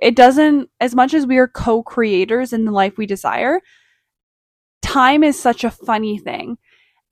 it 0.00 0.16
doesn't, 0.16 0.68
as 0.80 0.94
much 0.94 1.14
as 1.14 1.26
we 1.26 1.38
are 1.38 1.48
co 1.48 1.82
creators 1.82 2.52
in 2.52 2.64
the 2.64 2.72
life 2.72 2.98
we 2.98 3.06
desire, 3.06 3.60
time 4.82 5.22
is 5.22 5.38
such 5.40 5.64
a 5.64 5.70
funny 5.70 6.18
thing. 6.18 6.58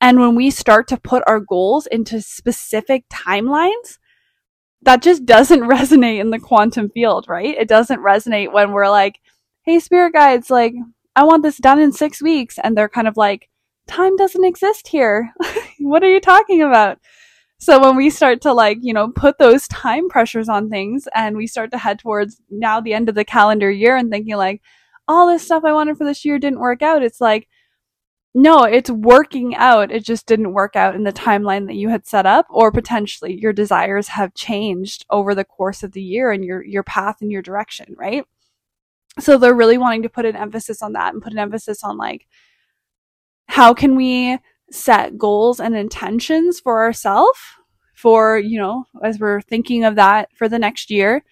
And 0.01 0.19
when 0.19 0.35
we 0.35 0.49
start 0.49 0.87
to 0.89 0.97
put 0.97 1.23
our 1.27 1.39
goals 1.39 1.87
into 1.87 2.21
specific 2.21 3.07
timelines, 3.09 3.97
that 4.81 5.01
just 5.01 5.25
doesn't 5.25 5.61
resonate 5.69 6.19
in 6.19 6.31
the 6.31 6.39
quantum 6.39 6.89
field, 6.89 7.25
right? 7.29 7.55
It 7.57 7.67
doesn't 7.67 8.01
resonate 8.01 8.51
when 8.51 8.71
we're 8.71 8.89
like, 8.89 9.19
hey, 9.63 9.79
spirit 9.79 10.13
guides, 10.13 10.49
like, 10.49 10.73
I 11.15 11.23
want 11.23 11.43
this 11.43 11.57
done 11.57 11.79
in 11.79 11.91
six 11.91 12.21
weeks. 12.21 12.57
And 12.61 12.75
they're 12.75 12.89
kind 12.89 13.07
of 13.07 13.15
like, 13.15 13.47
time 13.87 14.15
doesn't 14.15 14.45
exist 14.45 14.87
here. 14.87 15.33
what 15.79 16.03
are 16.03 16.11
you 16.11 16.19
talking 16.19 16.61
about? 16.61 16.97
So 17.61 17.79
when 17.79 17.95
we 17.95 18.09
start 18.09 18.41
to 18.41 18.53
like, 18.53 18.79
you 18.81 18.91
know, 18.91 19.09
put 19.09 19.37
those 19.37 19.67
time 19.67 20.09
pressures 20.09 20.49
on 20.49 20.67
things 20.67 21.07
and 21.13 21.37
we 21.37 21.45
start 21.45 21.69
to 21.71 21.77
head 21.77 21.99
towards 21.99 22.41
now 22.49 22.81
the 22.81 22.95
end 22.95 23.07
of 23.07 23.13
the 23.13 23.23
calendar 23.23 23.69
year 23.69 23.95
and 23.95 24.09
thinking 24.09 24.35
like, 24.35 24.63
all 25.07 25.27
this 25.27 25.43
stuff 25.43 25.63
I 25.63 25.71
wanted 25.71 25.95
for 25.95 26.03
this 26.03 26.25
year 26.25 26.39
didn't 26.39 26.59
work 26.59 26.81
out. 26.81 27.03
It's 27.03 27.21
like, 27.21 27.47
no, 28.33 28.63
it's 28.63 28.89
working 28.89 29.53
out. 29.55 29.91
It 29.91 30.03
just 30.03 30.25
didn't 30.25 30.53
work 30.53 30.75
out 30.75 30.95
in 30.95 31.03
the 31.03 31.13
timeline 31.13 31.67
that 31.67 31.75
you 31.75 31.89
had 31.89 32.07
set 32.07 32.25
up, 32.25 32.47
or 32.49 32.71
potentially 32.71 33.39
your 33.39 33.53
desires 33.53 34.07
have 34.07 34.33
changed 34.33 35.05
over 35.11 35.35
the 35.35 35.45
course 35.45 35.83
of 35.83 35.91
the 35.91 36.01
year 36.01 36.31
and 36.31 36.43
your, 36.43 36.63
your 36.63 36.83
path 36.83 37.17
and 37.21 37.31
your 37.31 37.43
direction, 37.43 37.93
right? 37.95 38.23
So 39.19 39.37
they're 39.37 39.53
really 39.53 39.77
wanting 39.77 40.01
to 40.01 40.09
put 40.09 40.25
an 40.25 40.35
emphasis 40.35 40.81
on 40.81 40.93
that 40.93 41.13
and 41.13 41.21
put 41.21 41.33
an 41.33 41.39
emphasis 41.39 41.83
on 41.83 41.95
like, 41.97 42.25
how 43.47 43.75
can 43.75 43.95
we 43.95 44.39
set 44.71 45.17
goals 45.17 45.59
and 45.59 45.75
intentions 45.75 46.59
for 46.59 46.81
ourselves 46.81 47.39
for, 47.93 48.39
you 48.39 48.57
know, 48.59 48.85
as 49.03 49.19
we're 49.19 49.41
thinking 49.41 49.83
of 49.83 49.95
that 49.95 50.29
for 50.35 50.49
the 50.49 50.59
next 50.59 50.89
year? 50.89 51.23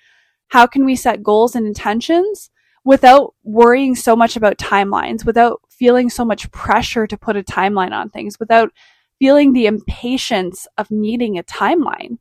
How 0.49 0.67
can 0.67 0.85
we 0.85 0.95
set 0.95 1.23
goals 1.23 1.55
and 1.55 1.65
intentions 1.65 2.51
without 2.85 3.33
worrying 3.43 3.95
so 3.95 4.15
much 4.15 4.35
about 4.35 4.57
timelines, 4.57 5.25
without 5.25 5.61
feeling 5.69 6.09
so 6.09 6.25
much 6.25 6.51
pressure 6.51 7.07
to 7.07 7.17
put 7.17 7.37
a 7.37 7.43
timeline 7.43 7.91
on 7.91 8.09
things, 8.09 8.39
without 8.39 8.71
feeling 9.19 9.53
the 9.53 9.67
impatience 9.67 10.67
of 10.77 10.89
needing 10.91 11.37
a 11.37 11.43
timeline? 11.43 12.17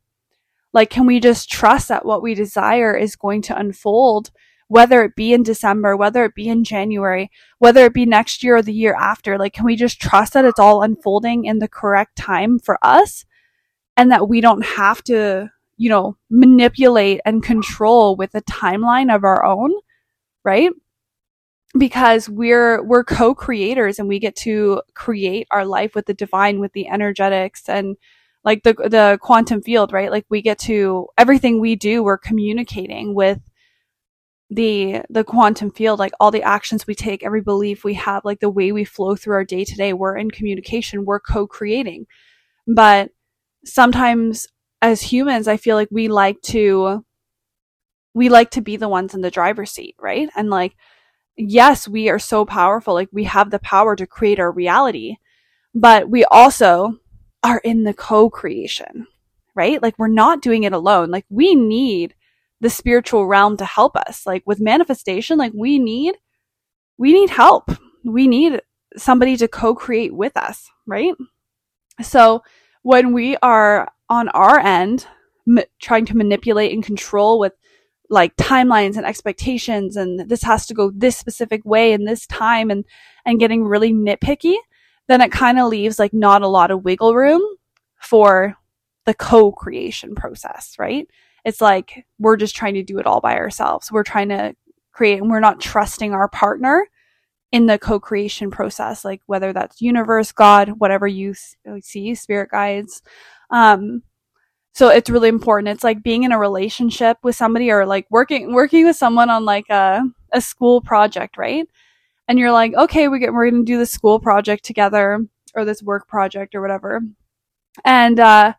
Like, 0.72 0.90
can 0.90 1.06
we 1.06 1.20
just 1.20 1.50
trust 1.50 1.88
that 1.88 2.04
what 2.04 2.22
we 2.22 2.34
desire 2.34 2.94
is 2.94 3.16
going 3.16 3.42
to 3.42 3.58
unfold, 3.58 4.30
whether 4.68 5.02
it 5.02 5.16
be 5.16 5.32
in 5.32 5.42
December, 5.42 5.96
whether 5.96 6.24
it 6.24 6.34
be 6.34 6.48
in 6.48 6.64
January, 6.64 7.30
whether 7.58 7.84
it 7.86 7.94
be 7.94 8.06
next 8.06 8.42
year 8.42 8.56
or 8.56 8.62
the 8.62 8.72
year 8.72 8.94
after? 8.94 9.38
Like, 9.38 9.54
can 9.54 9.64
we 9.64 9.76
just 9.76 10.00
trust 10.00 10.34
that 10.34 10.44
it's 10.44 10.60
all 10.60 10.82
unfolding 10.82 11.44
in 11.44 11.58
the 11.58 11.68
correct 11.68 12.16
time 12.16 12.58
for 12.58 12.78
us 12.82 13.24
and 13.96 14.10
that 14.10 14.28
we 14.28 14.40
don't 14.40 14.64
have 14.64 15.02
to, 15.04 15.50
you 15.76 15.88
know, 15.88 16.16
manipulate 16.30 17.20
and 17.24 17.42
control 17.42 18.16
with 18.16 18.34
a 18.34 18.42
timeline 18.42 19.14
of 19.14 19.24
our 19.24 19.44
own, 19.44 19.72
right? 20.44 20.70
because 21.76 22.28
we're 22.28 22.82
we're 22.82 23.04
co-creators 23.04 23.98
and 23.98 24.08
we 24.08 24.18
get 24.18 24.34
to 24.34 24.80
create 24.94 25.46
our 25.50 25.64
life 25.66 25.94
with 25.94 26.06
the 26.06 26.14
divine 26.14 26.60
with 26.60 26.72
the 26.72 26.88
energetics 26.88 27.68
and 27.68 27.96
like 28.44 28.62
the 28.62 28.72
the 28.72 29.18
quantum 29.20 29.60
field 29.60 29.92
right 29.92 30.10
like 30.10 30.24
we 30.30 30.40
get 30.40 30.58
to 30.58 31.06
everything 31.18 31.60
we 31.60 31.76
do 31.76 32.02
we're 32.02 32.16
communicating 32.16 33.14
with 33.14 33.38
the 34.50 35.02
the 35.10 35.24
quantum 35.24 35.70
field 35.70 35.98
like 35.98 36.12
all 36.20 36.30
the 36.30 36.42
actions 36.42 36.86
we 36.86 36.94
take 36.94 37.22
every 37.22 37.42
belief 37.42 37.84
we 37.84 37.94
have 37.94 38.24
like 38.24 38.40
the 38.40 38.48
way 38.48 38.72
we 38.72 38.84
flow 38.84 39.14
through 39.14 39.34
our 39.34 39.44
day 39.44 39.64
to 39.64 39.74
day 39.74 39.92
we're 39.92 40.16
in 40.16 40.30
communication 40.30 41.04
we're 41.04 41.20
co-creating 41.20 42.06
but 42.66 43.10
sometimes 43.64 44.46
as 44.80 45.02
humans 45.02 45.48
i 45.48 45.56
feel 45.56 45.76
like 45.76 45.88
we 45.90 46.08
like 46.08 46.40
to 46.40 47.04
we 48.14 48.28
like 48.28 48.50
to 48.50 48.62
be 48.62 48.76
the 48.76 48.88
ones 48.88 49.14
in 49.14 49.20
the 49.20 49.30
driver's 49.30 49.70
seat 49.70 49.94
right 49.98 50.30
and 50.34 50.48
like 50.48 50.74
yes, 51.38 51.88
we 51.88 52.08
are 52.08 52.18
so 52.18 52.44
powerful. 52.44 52.94
Like 52.94 53.08
we 53.12 53.24
have 53.24 53.50
the 53.50 53.60
power 53.60 53.96
to 53.96 54.06
create 54.06 54.40
our 54.40 54.50
reality, 54.50 55.16
but 55.74 56.10
we 56.10 56.24
also 56.24 56.98
are 57.42 57.58
in 57.58 57.84
the 57.84 57.94
co-creation, 57.94 59.06
right? 59.54 59.82
Like 59.82 59.98
we're 59.98 60.08
not 60.08 60.42
doing 60.42 60.64
it 60.64 60.72
alone. 60.72 61.10
Like 61.10 61.24
we 61.30 61.54
need 61.54 62.14
the 62.60 62.70
spiritual 62.70 63.26
realm 63.26 63.56
to 63.56 63.64
help 63.64 63.96
us. 63.96 64.26
Like 64.26 64.42
with 64.46 64.60
manifestation, 64.60 65.38
like 65.38 65.52
we 65.54 65.78
need, 65.78 66.16
we 66.98 67.12
need 67.12 67.30
help. 67.30 67.70
We 68.04 68.26
need 68.28 68.62
somebody 68.96 69.36
to 69.36 69.48
co-create 69.48 70.14
with 70.14 70.36
us, 70.36 70.68
right? 70.86 71.14
So 72.02 72.42
when 72.82 73.12
we 73.12 73.36
are 73.42 73.88
on 74.08 74.28
our 74.30 74.58
end, 74.58 75.06
m- 75.48 75.64
trying 75.80 76.06
to 76.06 76.16
manipulate 76.16 76.72
and 76.72 76.84
control 76.84 77.38
with 77.38 77.52
like 78.10 78.34
timelines 78.36 78.96
and 78.96 79.04
expectations 79.04 79.96
and 79.96 80.28
this 80.28 80.42
has 80.42 80.66
to 80.66 80.74
go 80.74 80.90
this 80.94 81.16
specific 81.16 81.62
way 81.64 81.92
in 81.92 82.04
this 82.04 82.26
time 82.26 82.70
and 82.70 82.84
and 83.26 83.38
getting 83.38 83.64
really 83.64 83.92
nitpicky 83.92 84.56
then 85.08 85.20
it 85.20 85.30
kind 85.32 85.58
of 85.58 85.68
leaves 85.68 85.98
like 85.98 86.12
not 86.14 86.42
a 86.42 86.48
lot 86.48 86.70
of 86.70 86.84
wiggle 86.84 87.14
room 87.14 87.42
for 88.00 88.56
the 89.04 89.14
co-creation 89.14 90.14
process 90.14 90.74
right 90.78 91.06
it's 91.48 91.62
like 91.62 92.06
we're 92.18 92.36
just 92.36 92.54
trying 92.54 92.74
to 92.74 92.82
do 92.82 92.98
it 92.98 93.06
all 93.06 93.22
by 93.22 93.36
ourselves. 93.36 93.90
We're 93.90 94.04
trying 94.04 94.28
to 94.28 94.54
create 94.92 95.20
and 95.20 95.30
we're 95.30 95.40
not 95.40 95.60
trusting 95.60 96.12
our 96.12 96.28
partner 96.28 96.86
in 97.50 97.64
the 97.64 97.78
co-creation 97.78 98.50
process 98.50 99.06
like 99.06 99.22
whether 99.24 99.54
that's 99.54 99.80
universe 99.80 100.32
god 100.32 100.68
whatever 100.80 101.06
you 101.06 101.34
see 101.80 102.14
spirit 102.14 102.50
guides. 102.50 103.02
Um 103.50 104.02
so 104.74 104.88
it's 104.90 105.10
really 105.10 105.28
important. 105.28 105.68
It's 105.68 105.82
like 105.82 106.04
being 106.04 106.22
in 106.22 106.30
a 106.30 106.38
relationship 106.38 107.16
with 107.24 107.34
somebody 107.34 107.70
or 107.70 107.84
like 107.86 108.06
working 108.10 108.52
working 108.52 108.84
with 108.84 108.96
someone 108.96 109.30
on 109.30 109.44
like 109.44 109.68
a 109.70 110.02
a 110.32 110.40
school 110.42 110.82
project 110.82 111.38
right? 111.38 111.66
And 112.28 112.38
you're 112.38 112.52
like 112.52 112.74
okay 112.74 113.08
we 113.08 113.20
get 113.20 113.32
we're 113.32 113.50
gonna 113.50 113.64
do 113.64 113.78
this 113.78 113.90
school 113.90 114.20
project 114.20 114.64
together 114.64 115.24
or 115.54 115.64
this 115.64 115.82
work 115.82 116.06
project 116.08 116.54
or 116.54 116.60
whatever. 116.60 117.00
And 117.84 118.20
uh 118.20 118.52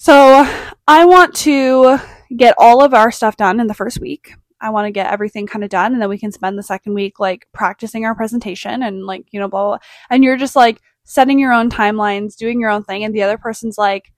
so 0.00 0.44
i 0.88 1.04
want 1.04 1.34
to 1.34 1.98
get 2.36 2.54
all 2.58 2.82
of 2.82 2.94
our 2.94 3.10
stuff 3.10 3.36
done 3.36 3.60
in 3.60 3.66
the 3.66 3.74
first 3.74 4.00
week 4.00 4.34
i 4.60 4.70
want 4.70 4.86
to 4.86 4.90
get 4.90 5.12
everything 5.12 5.46
kind 5.46 5.62
of 5.62 5.70
done 5.70 5.92
and 5.92 6.00
then 6.02 6.08
we 6.08 6.18
can 6.18 6.32
spend 6.32 6.58
the 6.58 6.62
second 6.62 6.94
week 6.94 7.20
like 7.20 7.46
practicing 7.52 8.04
our 8.04 8.14
presentation 8.14 8.82
and 8.82 9.04
like 9.04 9.24
you 9.30 9.38
know 9.38 9.48
blah, 9.48 9.60
blah, 9.60 9.76
blah. 9.76 9.86
and 10.10 10.24
you're 10.24 10.36
just 10.36 10.56
like 10.56 10.80
setting 11.04 11.38
your 11.38 11.52
own 11.52 11.70
timelines 11.70 12.36
doing 12.36 12.60
your 12.60 12.70
own 12.70 12.82
thing 12.82 13.04
and 13.04 13.14
the 13.14 13.22
other 13.22 13.38
person's 13.38 13.76
like 13.76 14.12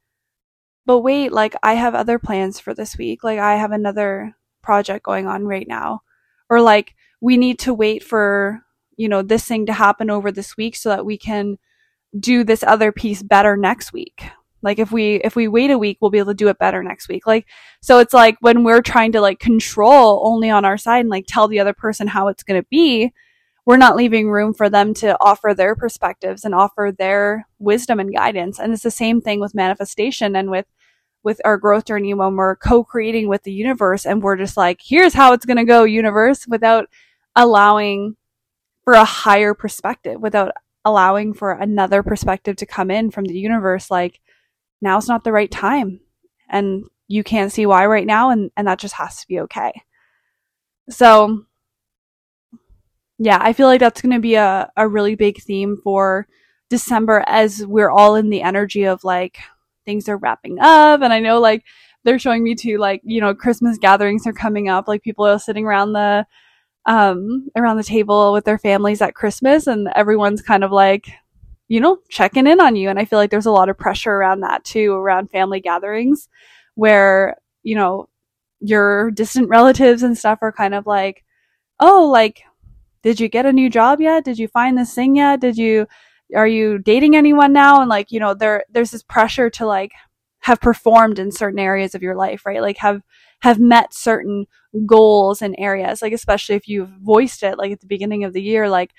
but 0.84 1.00
wait, 1.00 1.32
like 1.32 1.54
I 1.62 1.74
have 1.74 1.94
other 1.94 2.18
plans 2.18 2.58
for 2.58 2.74
this 2.74 2.96
week. 2.96 3.22
Like 3.22 3.38
I 3.38 3.56
have 3.56 3.72
another 3.72 4.34
project 4.62 5.04
going 5.04 5.26
on 5.26 5.44
right 5.44 5.66
now. 5.66 6.00
Or 6.50 6.60
like 6.60 6.94
we 7.20 7.36
need 7.36 7.58
to 7.60 7.74
wait 7.74 8.02
for, 8.02 8.62
you 8.96 9.08
know, 9.08 9.22
this 9.22 9.44
thing 9.44 9.66
to 9.66 9.72
happen 9.72 10.10
over 10.10 10.32
this 10.32 10.56
week 10.56 10.76
so 10.76 10.88
that 10.90 11.06
we 11.06 11.16
can 11.16 11.58
do 12.18 12.44
this 12.44 12.62
other 12.62 12.92
piece 12.92 13.22
better 13.22 13.56
next 13.56 13.92
week. 13.92 14.24
Like 14.62 14.78
if 14.78 14.92
we 14.92 15.16
if 15.16 15.36
we 15.36 15.48
wait 15.48 15.70
a 15.70 15.78
week, 15.78 15.98
we'll 16.00 16.10
be 16.10 16.18
able 16.18 16.32
to 16.32 16.34
do 16.34 16.48
it 16.48 16.58
better 16.58 16.82
next 16.82 17.08
week. 17.08 17.26
Like 17.26 17.46
so 17.80 17.98
it's 17.98 18.14
like 18.14 18.36
when 18.40 18.64
we're 18.64 18.82
trying 18.82 19.12
to 19.12 19.20
like 19.20 19.38
control 19.38 20.22
only 20.24 20.50
on 20.50 20.64
our 20.64 20.78
side 20.78 21.00
and 21.00 21.10
like 21.10 21.24
tell 21.26 21.48
the 21.48 21.60
other 21.60 21.74
person 21.74 22.06
how 22.06 22.28
it's 22.28 22.42
going 22.42 22.60
to 22.60 22.66
be, 22.70 23.12
we're 23.66 23.76
not 23.76 23.96
leaving 23.96 24.30
room 24.30 24.54
for 24.54 24.68
them 24.68 24.94
to 24.94 25.16
offer 25.20 25.54
their 25.54 25.74
perspectives 25.76 26.44
and 26.44 26.54
offer 26.54 26.92
their 26.96 27.46
wisdom 27.58 28.00
and 28.00 28.14
guidance. 28.14 28.58
And 28.58 28.72
it's 28.72 28.82
the 28.82 28.90
same 28.90 29.20
thing 29.20 29.40
with 29.40 29.54
manifestation 29.54 30.36
and 30.36 30.50
with 30.50 30.66
with 31.22 31.40
our 31.44 31.56
growth 31.56 31.86
journey 31.86 32.14
when 32.14 32.36
we're 32.36 32.56
co-creating 32.56 33.28
with 33.28 33.42
the 33.44 33.52
universe 33.52 34.04
and 34.04 34.22
we're 34.22 34.36
just 34.36 34.56
like, 34.56 34.80
here's 34.82 35.14
how 35.14 35.32
it's 35.32 35.46
going 35.46 35.56
to 35.56 35.64
go, 35.64 35.84
universe, 35.84 36.46
without 36.48 36.86
allowing 37.36 38.16
for 38.84 38.94
a 38.94 39.04
higher 39.04 39.54
perspective, 39.54 40.20
without 40.20 40.52
allowing 40.84 41.32
for 41.32 41.52
another 41.52 42.02
perspective 42.02 42.56
to 42.56 42.66
come 42.66 42.90
in 42.90 43.10
from 43.10 43.24
the 43.24 43.38
universe. 43.38 43.90
Like, 43.90 44.20
now's 44.82 45.08
not 45.08 45.24
the 45.24 45.32
right 45.32 45.50
time. 45.50 46.00
And 46.50 46.84
you 47.08 47.24
can't 47.24 47.52
see 47.52 47.64
why 47.64 47.86
right 47.86 48.06
now. 48.06 48.30
And, 48.30 48.50
and 48.56 48.66
that 48.66 48.78
just 48.78 48.94
has 48.94 49.20
to 49.20 49.28
be 49.28 49.40
okay. 49.40 49.72
So, 50.90 51.44
yeah, 53.18 53.38
I 53.40 53.52
feel 53.52 53.68
like 53.68 53.80
that's 53.80 54.02
going 54.02 54.14
to 54.14 54.20
be 54.20 54.34
a, 54.34 54.70
a 54.76 54.88
really 54.88 55.14
big 55.14 55.40
theme 55.40 55.78
for 55.82 56.26
December 56.68 57.24
as 57.26 57.64
we're 57.66 57.90
all 57.90 58.16
in 58.16 58.28
the 58.28 58.42
energy 58.42 58.84
of 58.84 59.04
like 59.04 59.38
things 59.84 60.08
are 60.08 60.16
wrapping 60.16 60.58
up. 60.60 61.00
And 61.02 61.12
I 61.12 61.20
know 61.20 61.40
like 61.40 61.64
they're 62.04 62.18
showing 62.18 62.42
me 62.42 62.54
too, 62.54 62.78
like, 62.78 63.00
you 63.04 63.20
know, 63.20 63.34
Christmas 63.34 63.78
gatherings 63.78 64.26
are 64.26 64.32
coming 64.32 64.68
up. 64.68 64.88
Like 64.88 65.02
people 65.02 65.26
are 65.26 65.38
sitting 65.38 65.64
around 65.64 65.92
the, 65.92 66.26
um, 66.86 67.48
around 67.56 67.76
the 67.76 67.84
table 67.84 68.32
with 68.32 68.44
their 68.44 68.58
families 68.58 69.00
at 69.00 69.14
Christmas 69.14 69.66
and 69.66 69.88
everyone's 69.94 70.42
kind 70.42 70.64
of 70.64 70.72
like, 70.72 71.08
you 71.68 71.80
know, 71.80 71.98
checking 72.10 72.46
in 72.46 72.60
on 72.60 72.76
you. 72.76 72.90
And 72.90 72.98
I 72.98 73.04
feel 73.04 73.18
like 73.18 73.30
there's 73.30 73.46
a 73.46 73.50
lot 73.50 73.68
of 73.68 73.78
pressure 73.78 74.12
around 74.12 74.40
that 74.40 74.64
too, 74.64 74.92
around 74.92 75.30
family 75.30 75.60
gatherings 75.60 76.28
where, 76.74 77.36
you 77.62 77.74
know, 77.74 78.08
your 78.60 79.10
distant 79.10 79.48
relatives 79.48 80.02
and 80.02 80.16
stuff 80.16 80.40
are 80.42 80.52
kind 80.52 80.74
of 80.74 80.86
like, 80.86 81.24
oh, 81.80 82.08
like, 82.12 82.42
did 83.02 83.18
you 83.18 83.28
get 83.28 83.46
a 83.46 83.52
new 83.52 83.70
job 83.70 84.00
yet? 84.00 84.24
Did 84.24 84.38
you 84.38 84.48
find 84.48 84.76
this 84.76 84.94
thing 84.94 85.16
yet? 85.16 85.40
Did 85.40 85.56
you, 85.56 85.86
are 86.34 86.46
you 86.46 86.78
dating 86.78 87.16
anyone 87.16 87.52
now? 87.52 87.80
And 87.80 87.88
like, 87.88 88.12
you 88.12 88.20
know, 88.20 88.34
there, 88.34 88.64
there's 88.70 88.90
this 88.90 89.02
pressure 89.02 89.50
to 89.50 89.66
like 89.66 89.92
have 90.40 90.60
performed 90.60 91.18
in 91.18 91.32
certain 91.32 91.58
areas 91.58 91.94
of 91.94 92.02
your 92.02 92.16
life, 92.16 92.44
right? 92.44 92.60
Like 92.60 92.78
have, 92.78 93.02
have 93.40 93.58
met 93.58 93.94
certain 93.94 94.46
goals 94.86 95.42
and 95.42 95.54
areas, 95.58 96.02
like 96.02 96.12
especially 96.12 96.54
if 96.54 96.68
you've 96.68 96.90
voiced 97.00 97.42
it 97.42 97.58
like 97.58 97.72
at 97.72 97.80
the 97.80 97.86
beginning 97.86 98.24
of 98.24 98.32
the 98.32 98.42
year, 98.42 98.68
like, 98.68 98.92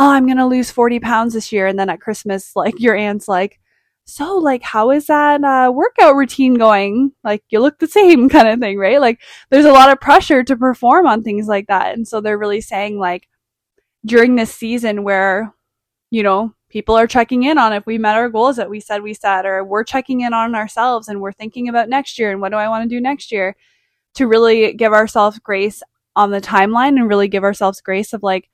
oh, 0.00 0.10
I'm 0.10 0.24
going 0.24 0.38
to 0.38 0.46
lose 0.46 0.70
40 0.70 0.98
pounds 1.00 1.34
this 1.34 1.52
year. 1.52 1.66
And 1.66 1.78
then 1.78 1.90
at 1.90 2.00
Christmas, 2.00 2.56
like 2.56 2.80
your 2.80 2.96
aunt's 2.96 3.28
like, 3.28 3.60
so 4.06 4.38
like 4.38 4.62
how 4.62 4.90
is 4.90 5.06
that 5.06 5.44
uh, 5.44 5.70
workout 5.70 6.16
routine 6.16 6.54
going? 6.54 7.12
Like 7.22 7.44
you 7.50 7.60
look 7.60 7.78
the 7.78 7.86
same 7.86 8.28
kind 8.30 8.48
of 8.48 8.58
thing 8.60 8.78
right? 8.78 8.98
Like 8.98 9.20
there's 9.50 9.66
a 9.66 9.72
lot 9.72 9.92
of 9.92 10.00
pressure 10.00 10.42
to 10.42 10.56
perform 10.56 11.06
on 11.06 11.22
things 11.22 11.46
like 11.46 11.66
that. 11.66 11.94
And 11.94 12.08
so 12.08 12.20
they're 12.22 12.38
really 12.38 12.62
saying 12.62 12.98
like 12.98 13.28
during 14.06 14.36
this 14.36 14.54
season 14.54 15.04
where, 15.04 15.54
you 16.10 16.22
know, 16.22 16.54
people 16.70 16.96
are 16.96 17.06
checking 17.06 17.42
in 17.42 17.58
on 17.58 17.74
if 17.74 17.84
we 17.84 17.98
met 17.98 18.16
our 18.16 18.30
goals 18.30 18.56
that 18.56 18.70
we 18.70 18.80
said 18.80 19.02
we 19.02 19.12
set, 19.12 19.44
or 19.44 19.62
we're 19.62 19.84
checking 19.84 20.22
in 20.22 20.32
on 20.32 20.54
ourselves 20.54 21.08
and 21.08 21.20
we're 21.20 21.30
thinking 21.30 21.68
about 21.68 21.90
next 21.90 22.18
year 22.18 22.30
and 22.30 22.40
what 22.40 22.52
do 22.52 22.56
I 22.56 22.70
want 22.70 22.84
to 22.84 22.96
do 22.96 23.02
next 23.02 23.30
year 23.30 23.54
to 24.14 24.26
really 24.26 24.72
give 24.72 24.94
ourselves 24.94 25.38
grace 25.40 25.82
on 26.16 26.30
the 26.30 26.40
timeline 26.40 26.96
and 26.96 27.08
really 27.08 27.28
give 27.28 27.44
ourselves 27.44 27.82
grace 27.82 28.14
of 28.14 28.22
like, 28.22 28.48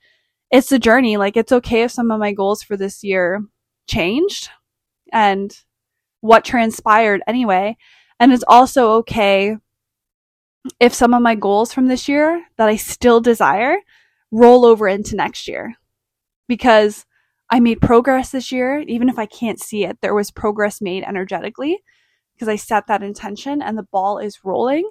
it's 0.50 0.72
a 0.72 0.78
journey. 0.78 1.16
Like, 1.16 1.36
it's 1.36 1.52
okay 1.52 1.82
if 1.82 1.90
some 1.90 2.10
of 2.10 2.20
my 2.20 2.32
goals 2.32 2.62
for 2.62 2.76
this 2.76 3.02
year 3.02 3.42
changed 3.88 4.48
and 5.12 5.56
what 6.20 6.44
transpired 6.44 7.22
anyway. 7.26 7.76
And 8.18 8.32
it's 8.32 8.44
also 8.46 8.92
okay 8.98 9.56
if 10.80 10.94
some 10.94 11.14
of 11.14 11.22
my 11.22 11.34
goals 11.34 11.72
from 11.72 11.86
this 11.86 12.08
year 12.08 12.44
that 12.56 12.68
I 12.68 12.76
still 12.76 13.20
desire 13.20 13.76
roll 14.32 14.66
over 14.66 14.88
into 14.88 15.16
next 15.16 15.46
year 15.46 15.74
because 16.48 17.04
I 17.50 17.60
made 17.60 17.80
progress 17.80 18.30
this 18.30 18.50
year. 18.50 18.80
Even 18.80 19.08
if 19.08 19.18
I 19.18 19.26
can't 19.26 19.60
see 19.60 19.84
it, 19.84 19.98
there 20.00 20.14
was 20.14 20.30
progress 20.30 20.80
made 20.80 21.04
energetically 21.04 21.78
because 22.34 22.48
I 22.48 22.56
set 22.56 22.86
that 22.88 23.02
intention 23.02 23.62
and 23.62 23.78
the 23.78 23.86
ball 23.92 24.18
is 24.18 24.40
rolling. 24.44 24.90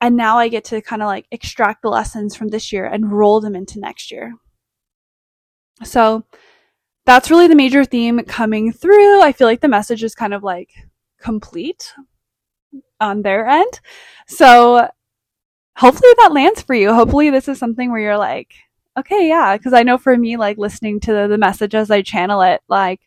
And 0.00 0.16
now 0.16 0.38
I 0.38 0.48
get 0.48 0.64
to 0.66 0.80
kind 0.80 1.02
of 1.02 1.06
like 1.06 1.26
extract 1.30 1.82
the 1.82 1.88
lessons 1.88 2.34
from 2.34 2.48
this 2.48 2.72
year 2.72 2.86
and 2.86 3.12
roll 3.12 3.40
them 3.40 3.54
into 3.56 3.80
next 3.80 4.10
year. 4.10 4.32
So 5.84 6.24
that's 7.06 7.30
really 7.30 7.48
the 7.48 7.56
major 7.56 7.84
theme 7.84 8.20
coming 8.24 8.72
through. 8.72 9.22
I 9.22 9.32
feel 9.32 9.46
like 9.46 9.60
the 9.60 9.68
message 9.68 10.04
is 10.04 10.14
kind 10.14 10.34
of 10.34 10.42
like 10.42 10.70
complete 11.20 11.92
on 13.00 13.22
their 13.22 13.46
end. 13.46 13.80
So 14.26 14.88
hopefully 15.76 16.12
that 16.18 16.32
lands 16.32 16.62
for 16.62 16.74
you. 16.74 16.94
Hopefully 16.94 17.30
this 17.30 17.48
is 17.48 17.58
something 17.58 17.90
where 17.90 18.00
you're 18.00 18.18
like, 18.18 18.52
okay, 18.98 19.28
yeah. 19.28 19.56
Cause 19.58 19.72
I 19.72 19.82
know 19.82 19.98
for 19.98 20.16
me, 20.16 20.36
like 20.36 20.58
listening 20.58 21.00
to 21.00 21.12
the, 21.12 21.28
the 21.28 21.38
message 21.38 21.74
as 21.74 21.90
I 21.90 22.02
channel 22.02 22.42
it, 22.42 22.60
like 22.68 23.00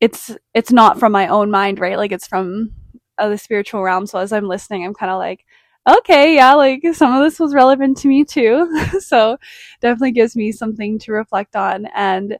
it's, 0.00 0.36
it's 0.54 0.72
not 0.72 0.98
from 0.98 1.12
my 1.12 1.28
own 1.28 1.50
mind, 1.50 1.78
right? 1.78 1.96
Like 1.96 2.12
it's 2.12 2.26
from 2.26 2.72
uh, 3.16 3.28
the 3.28 3.38
spiritual 3.38 3.82
realm. 3.82 4.06
So 4.06 4.18
as 4.18 4.32
I'm 4.32 4.48
listening, 4.48 4.84
I'm 4.84 4.94
kind 4.94 5.10
of 5.10 5.18
like, 5.18 5.44
okay, 5.88 6.34
yeah, 6.34 6.54
like 6.54 6.82
some 6.92 7.14
of 7.14 7.22
this 7.22 7.40
was 7.40 7.54
relevant 7.54 7.96
to 7.98 8.08
me 8.08 8.24
too. 8.24 8.68
so 9.00 9.38
definitely 9.80 10.12
gives 10.12 10.36
me 10.36 10.52
something 10.52 10.98
to 11.00 11.12
reflect 11.12 11.56
on. 11.56 11.86
And 11.94 12.38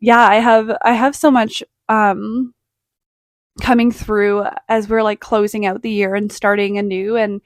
yeah, 0.00 0.20
I 0.20 0.36
have, 0.36 0.70
I 0.82 0.94
have 0.94 1.16
so 1.16 1.30
much, 1.30 1.62
um, 1.88 2.54
coming 3.60 3.90
through 3.90 4.44
as 4.68 4.88
we're 4.88 5.02
like 5.02 5.20
closing 5.20 5.64
out 5.64 5.82
the 5.82 5.90
year 5.90 6.14
and 6.14 6.30
starting 6.30 6.78
anew 6.78 7.16
and 7.16 7.40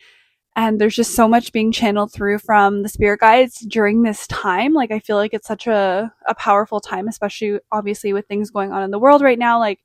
and 0.56 0.80
there's 0.80 0.96
just 0.96 1.14
so 1.14 1.28
much 1.28 1.52
being 1.52 1.70
channeled 1.70 2.12
through 2.12 2.38
from 2.38 2.82
the 2.82 2.88
spirit 2.88 3.20
guides 3.20 3.60
during 3.68 4.02
this 4.02 4.26
time 4.26 4.72
like 4.72 4.90
i 4.90 4.98
feel 4.98 5.16
like 5.16 5.32
it's 5.32 5.46
such 5.46 5.68
a, 5.68 6.12
a 6.26 6.34
powerful 6.34 6.80
time 6.80 7.06
especially 7.06 7.60
obviously 7.70 8.12
with 8.12 8.26
things 8.26 8.50
going 8.50 8.72
on 8.72 8.82
in 8.82 8.90
the 8.90 8.98
world 8.98 9.22
right 9.22 9.38
now 9.38 9.58
like 9.58 9.78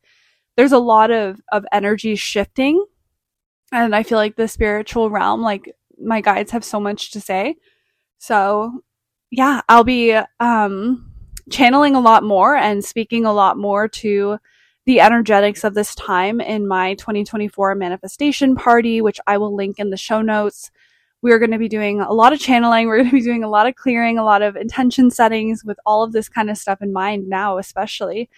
there's 0.58 0.72
a 0.72 0.80
lot 0.80 1.12
of 1.12 1.40
of 1.52 1.64
energy 1.72 2.16
shifting 2.16 2.84
and 3.72 3.96
i 3.96 4.04
feel 4.04 4.18
like 4.18 4.36
the 4.36 4.48
spiritual 4.48 5.10
realm 5.10 5.42
like 5.42 5.74
my 6.00 6.22
guides 6.22 6.52
have 6.52 6.64
so 6.64 6.80
much 6.80 7.12
to 7.12 7.22
say 7.22 7.56
so 8.18 8.82
yeah 9.32 9.62
i'll 9.70 9.84
be 9.84 10.14
um 10.40 11.12
channeling 11.50 11.96
a 11.96 12.00
lot 12.00 12.24
more 12.24 12.56
and 12.56 12.84
speaking 12.84 13.26
a 13.26 13.34
lot 13.34 13.58
more 13.58 13.88
to 13.88 14.38
the 14.86 15.00
energetics 15.00 15.64
of 15.64 15.74
this 15.74 15.96
time 15.96 16.40
in 16.40 16.68
my 16.68 16.94
2024 16.96 17.76
manifestation 17.76 18.56
party, 18.56 19.02
which 19.02 19.20
I 19.26 19.38
will 19.38 19.56
link 19.56 19.80
in 19.80 19.90
the 19.90 19.98
show 19.98 20.22
notes. 20.22 20.72
We're 21.22 21.40
going 21.40 21.52
to 21.52 21.58
be 21.58 21.68
doing 21.68 22.02
a 22.02 22.14
lot 22.14 22.34
of 22.34 22.40
channeling. 22.40 22.88
We're 22.88 22.98
going 22.98 23.10
to 23.10 23.16
be 23.16 23.22
doing 23.22 23.44
a 23.44 23.50
lot 23.50 23.68
of 23.68 23.76
clearing, 23.76 24.20
a 24.20 24.24
lot 24.24 24.44
of 24.44 24.56
intention 24.56 25.10
settings 25.10 25.66
with 25.66 25.80
all 25.86 26.04
of 26.04 26.12
this 26.12 26.30
kind 26.30 26.52
of 26.52 26.58
stuff 26.58 26.82
in 26.82 26.94
mind 26.94 27.28
now, 27.28 27.58
especially 27.58 28.30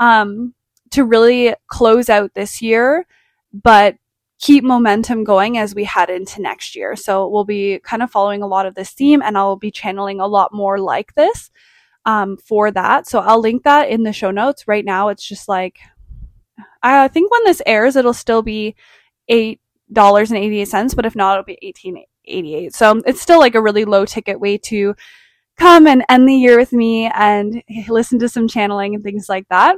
um, 0.00 0.54
to 0.90 1.04
really 1.04 1.54
close 1.68 2.08
out 2.08 2.34
this 2.34 2.60
year, 2.60 3.06
but 3.52 3.94
keep 4.42 4.64
momentum 4.64 5.22
going 5.22 5.56
as 5.56 5.72
we 5.72 5.84
head 5.84 6.10
into 6.10 6.42
next 6.42 6.74
year. 6.74 6.96
So 6.96 7.28
we'll 7.28 7.44
be 7.44 7.78
kind 7.78 8.02
of 8.02 8.10
following 8.10 8.42
a 8.42 8.46
lot 8.48 8.66
of 8.66 8.74
this 8.74 8.90
theme 8.90 9.22
and 9.22 9.38
I'll 9.38 9.56
be 9.56 9.70
channeling 9.70 10.20
a 10.20 10.26
lot 10.26 10.52
more 10.52 10.78
like 10.80 11.14
this 11.14 11.50
um, 12.04 12.36
for 12.36 12.72
that. 12.72 13.06
So 13.06 13.20
I'll 13.20 13.40
link 13.40 13.62
that 13.62 13.88
in 13.88 14.02
the 14.02 14.12
show 14.12 14.32
notes. 14.32 14.66
Right 14.66 14.84
now, 14.84 15.08
it's 15.08 15.26
just 15.26 15.48
like 15.48 15.78
I 16.82 17.06
think 17.06 17.30
when 17.30 17.44
this 17.44 17.62
airs, 17.64 17.94
it'll 17.94 18.12
still 18.12 18.42
be 18.42 18.74
eight 19.28 19.60
dollars 19.92 20.32
and 20.32 20.38
eighty 20.38 20.60
eight 20.60 20.68
cents, 20.68 20.94
but 20.94 21.06
if 21.06 21.14
not, 21.14 21.34
it'll 21.34 21.44
be 21.44 21.58
eighteen 21.62 22.02
eighty 22.24 22.56
eight. 22.56 22.74
So 22.74 23.00
it's 23.06 23.22
still 23.22 23.38
like 23.38 23.54
a 23.54 23.62
really 23.62 23.84
low 23.84 24.04
ticket 24.04 24.40
way 24.40 24.58
to 24.58 24.96
come 25.56 25.86
and 25.86 26.04
end 26.08 26.28
the 26.28 26.34
year 26.34 26.58
with 26.58 26.72
me 26.72 27.06
and 27.06 27.62
listen 27.86 28.18
to 28.18 28.28
some 28.28 28.48
channeling 28.48 28.96
and 28.96 29.04
things 29.04 29.28
like 29.28 29.46
that. 29.50 29.76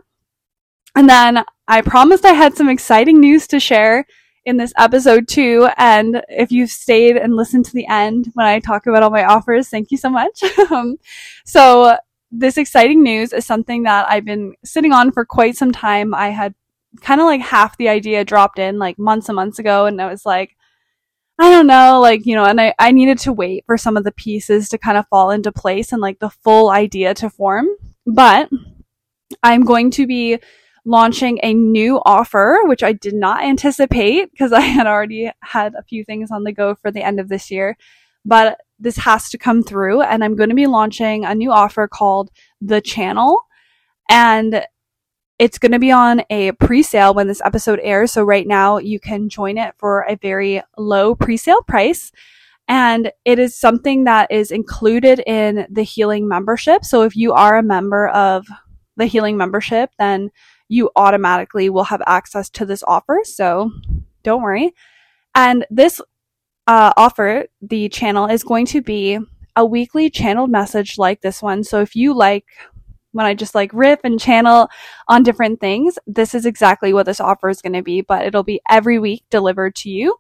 And 0.97 1.06
then 1.06 1.44
I 1.68 1.83
promised 1.83 2.25
I 2.25 2.33
had 2.33 2.56
some 2.56 2.71
exciting 2.71 3.21
news 3.21 3.47
to 3.49 3.60
share 3.60 4.06
in 4.45 4.57
this 4.57 4.73
episode 4.76 5.28
too. 5.28 5.69
And 5.76 6.23
if 6.28 6.52
you've 6.52 6.71
stayed 6.71 7.17
and 7.17 7.35
listened 7.35 7.65
to 7.67 7.73
the 7.73 7.87
end 7.87 8.30
when 8.35 8.47
I 8.47 8.61
talk 8.61 8.87
about 8.87 9.02
all 9.02 9.11
my 9.11 9.25
offers, 9.25 9.69
thank 9.69 9.91
you 9.91 9.97
so 9.97 10.11
much. 10.11 10.43
Um, 10.71 10.97
so 11.45 11.97
this 12.33 12.57
exciting 12.57 13.02
news 13.02 13.33
is 13.33 13.45
something 13.45 13.83
that 13.85 14.07
I've 14.09 14.25
been 14.25 14.54
sitting 14.65 14.93
on 14.93 15.13
for 15.13 15.25
quite 15.25 15.57
some 15.57 15.73
time. 15.73 16.15
I 16.15 16.30
had 16.30 16.54
kind 17.00 17.21
of 17.21 17.26
like 17.26 17.43
half 17.43 17.76
the 17.76 17.89
idea 17.89 18.25
dropped 18.25 18.59
in 18.59 18.78
like 18.78 18.99
months 18.99 19.28
and 19.28 19.37
months 19.37 19.59
ago 19.59 19.87
and 19.87 20.00
I 20.00 20.11
was 20.11 20.25
like 20.25 20.57
I 21.39 21.50
don't 21.50 21.67
know, 21.67 22.00
like, 22.00 22.26
you 22.26 22.37
know, 22.37 22.45
and 22.45 22.61
I, 22.61 22.75
I 22.78 22.93
needed 22.93 23.19
to 23.21 23.33
wait 23.33 23.65
for 23.67 23.76
some 23.76 23.97
of 23.97 24.04
the 24.04 24.13
pieces 24.13 24.69
to 24.69 24.78
kind 24.78 24.97
of 24.97 25.09
fall 25.09 25.33
into 25.33 25.50
place 25.50 25.93
and 25.93 26.00
like 26.00 26.21
the 26.21 26.30
full 26.30 26.71
idea 26.71 27.13
to 27.15 27.28
form. 27.28 27.67
But 28.07 28.49
I'm 29.43 29.65
going 29.65 29.91
to 29.93 30.07
be 30.07 30.39
launching 30.84 31.38
a 31.42 31.54
new 31.54 32.00
offer, 32.04 32.58
which 32.64 32.82
I 32.82 32.92
did 32.92 33.14
not 33.14 33.42
anticipate 33.42 34.30
because 34.30 34.52
I 34.52 34.60
had 34.60 34.86
already 34.86 35.30
had 35.40 35.75
a 35.75 35.82
few 35.82 36.04
things 36.04 36.30
on 36.30 36.44
the 36.44 36.52
go 36.52 36.75
for 36.75 36.90
the 36.90 37.02
end 37.02 37.20
of 37.20 37.28
this 37.28 37.50
year. 37.50 37.76
But 38.25 38.58
this 38.78 38.97
has 38.99 39.30
to 39.30 39.38
come 39.38 39.62
through 39.62 40.02
and 40.02 40.23
I'm 40.23 40.36
going 40.36 40.49
to 40.50 40.54
be 40.54 40.66
launching 40.66 41.25
a 41.25 41.34
new 41.34 41.52
offer 41.52 41.88
called 41.88 42.30
The 42.60 42.80
Channel. 42.80 43.38
And 44.10 44.64
it's 45.38 45.58
going 45.58 45.73
to 45.73 45.78
be 45.78 45.90
on 45.90 46.23
a 46.30 46.52
pre-sale 46.52 47.14
when 47.14 47.26
this 47.26 47.42
episode 47.44 47.80
airs. 47.82 48.12
So 48.12 48.23
right 48.23 48.47
now 48.47 48.78
you 48.78 49.00
can 49.00 49.28
join 49.28 49.58
it 49.58 49.75
for 49.78 50.02
a 50.02 50.16
very 50.16 50.62
low 50.76 51.14
pre-sale 51.14 51.62
price. 51.62 52.12
And 52.68 53.12
it 53.25 53.38
is 53.38 53.58
something 53.58 54.04
that 54.04 54.30
is 54.30 54.50
included 54.50 55.20
in 55.26 55.66
the 55.70 55.82
healing 55.82 56.28
membership. 56.28 56.84
So 56.84 57.02
if 57.02 57.16
you 57.16 57.32
are 57.32 57.58
a 57.58 57.62
member 57.62 58.08
of 58.08 58.47
the 58.97 59.06
healing 59.06 59.36
membership, 59.36 59.90
then 59.99 60.30
you 60.68 60.90
automatically 60.96 61.70
will 61.70 61.84
have 61.84 62.02
access 62.06 62.48
to 62.50 62.66
this 62.66 62.82
offer. 62.86 63.20
So 63.24 63.70
don't 64.22 64.42
worry. 64.42 64.72
And 65.34 65.66
this 65.70 66.00
uh, 66.66 66.92
offer, 66.96 67.46
the 67.60 67.88
channel 67.88 68.26
is 68.26 68.44
going 68.44 68.66
to 68.66 68.80
be 68.80 69.18
a 69.56 69.64
weekly 69.64 70.10
channeled 70.10 70.50
message 70.50 70.98
like 70.98 71.20
this 71.20 71.42
one. 71.42 71.62
So 71.64 71.80
if 71.80 71.94
you 71.94 72.14
like 72.14 72.46
when 73.12 73.26
I 73.26 73.34
just 73.34 73.54
like 73.54 73.70
riff 73.72 74.00
and 74.02 74.18
channel 74.18 74.68
on 75.06 75.22
different 75.22 75.60
things, 75.60 75.98
this 76.06 76.34
is 76.34 76.44
exactly 76.44 76.92
what 76.92 77.06
this 77.06 77.20
offer 77.20 77.48
is 77.48 77.62
going 77.62 77.74
to 77.74 77.82
be, 77.82 78.00
but 78.00 78.26
it'll 78.26 78.42
be 78.42 78.60
every 78.68 78.98
week 78.98 79.24
delivered 79.30 79.76
to 79.76 79.88
you. 79.88 80.16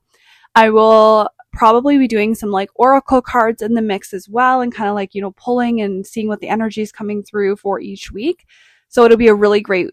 I 0.54 0.70
will 0.70 1.28
probably 1.52 1.98
be 1.98 2.06
doing 2.06 2.36
some 2.36 2.50
like 2.50 2.70
oracle 2.76 3.20
cards 3.20 3.62
in 3.62 3.74
the 3.74 3.82
mix 3.82 4.14
as 4.14 4.28
well 4.28 4.60
and 4.60 4.72
kind 4.72 4.88
of 4.88 4.94
like, 4.94 5.12
you 5.12 5.20
know, 5.20 5.32
pulling 5.32 5.80
and 5.80 6.06
seeing 6.06 6.28
what 6.28 6.40
the 6.40 6.48
energy 6.48 6.82
is 6.82 6.92
coming 6.92 7.24
through 7.24 7.56
for 7.56 7.80
each 7.80 8.12
week. 8.12 8.46
So 8.88 9.04
it'll 9.04 9.16
be 9.16 9.28
a 9.28 9.34
really 9.34 9.60
great 9.60 9.90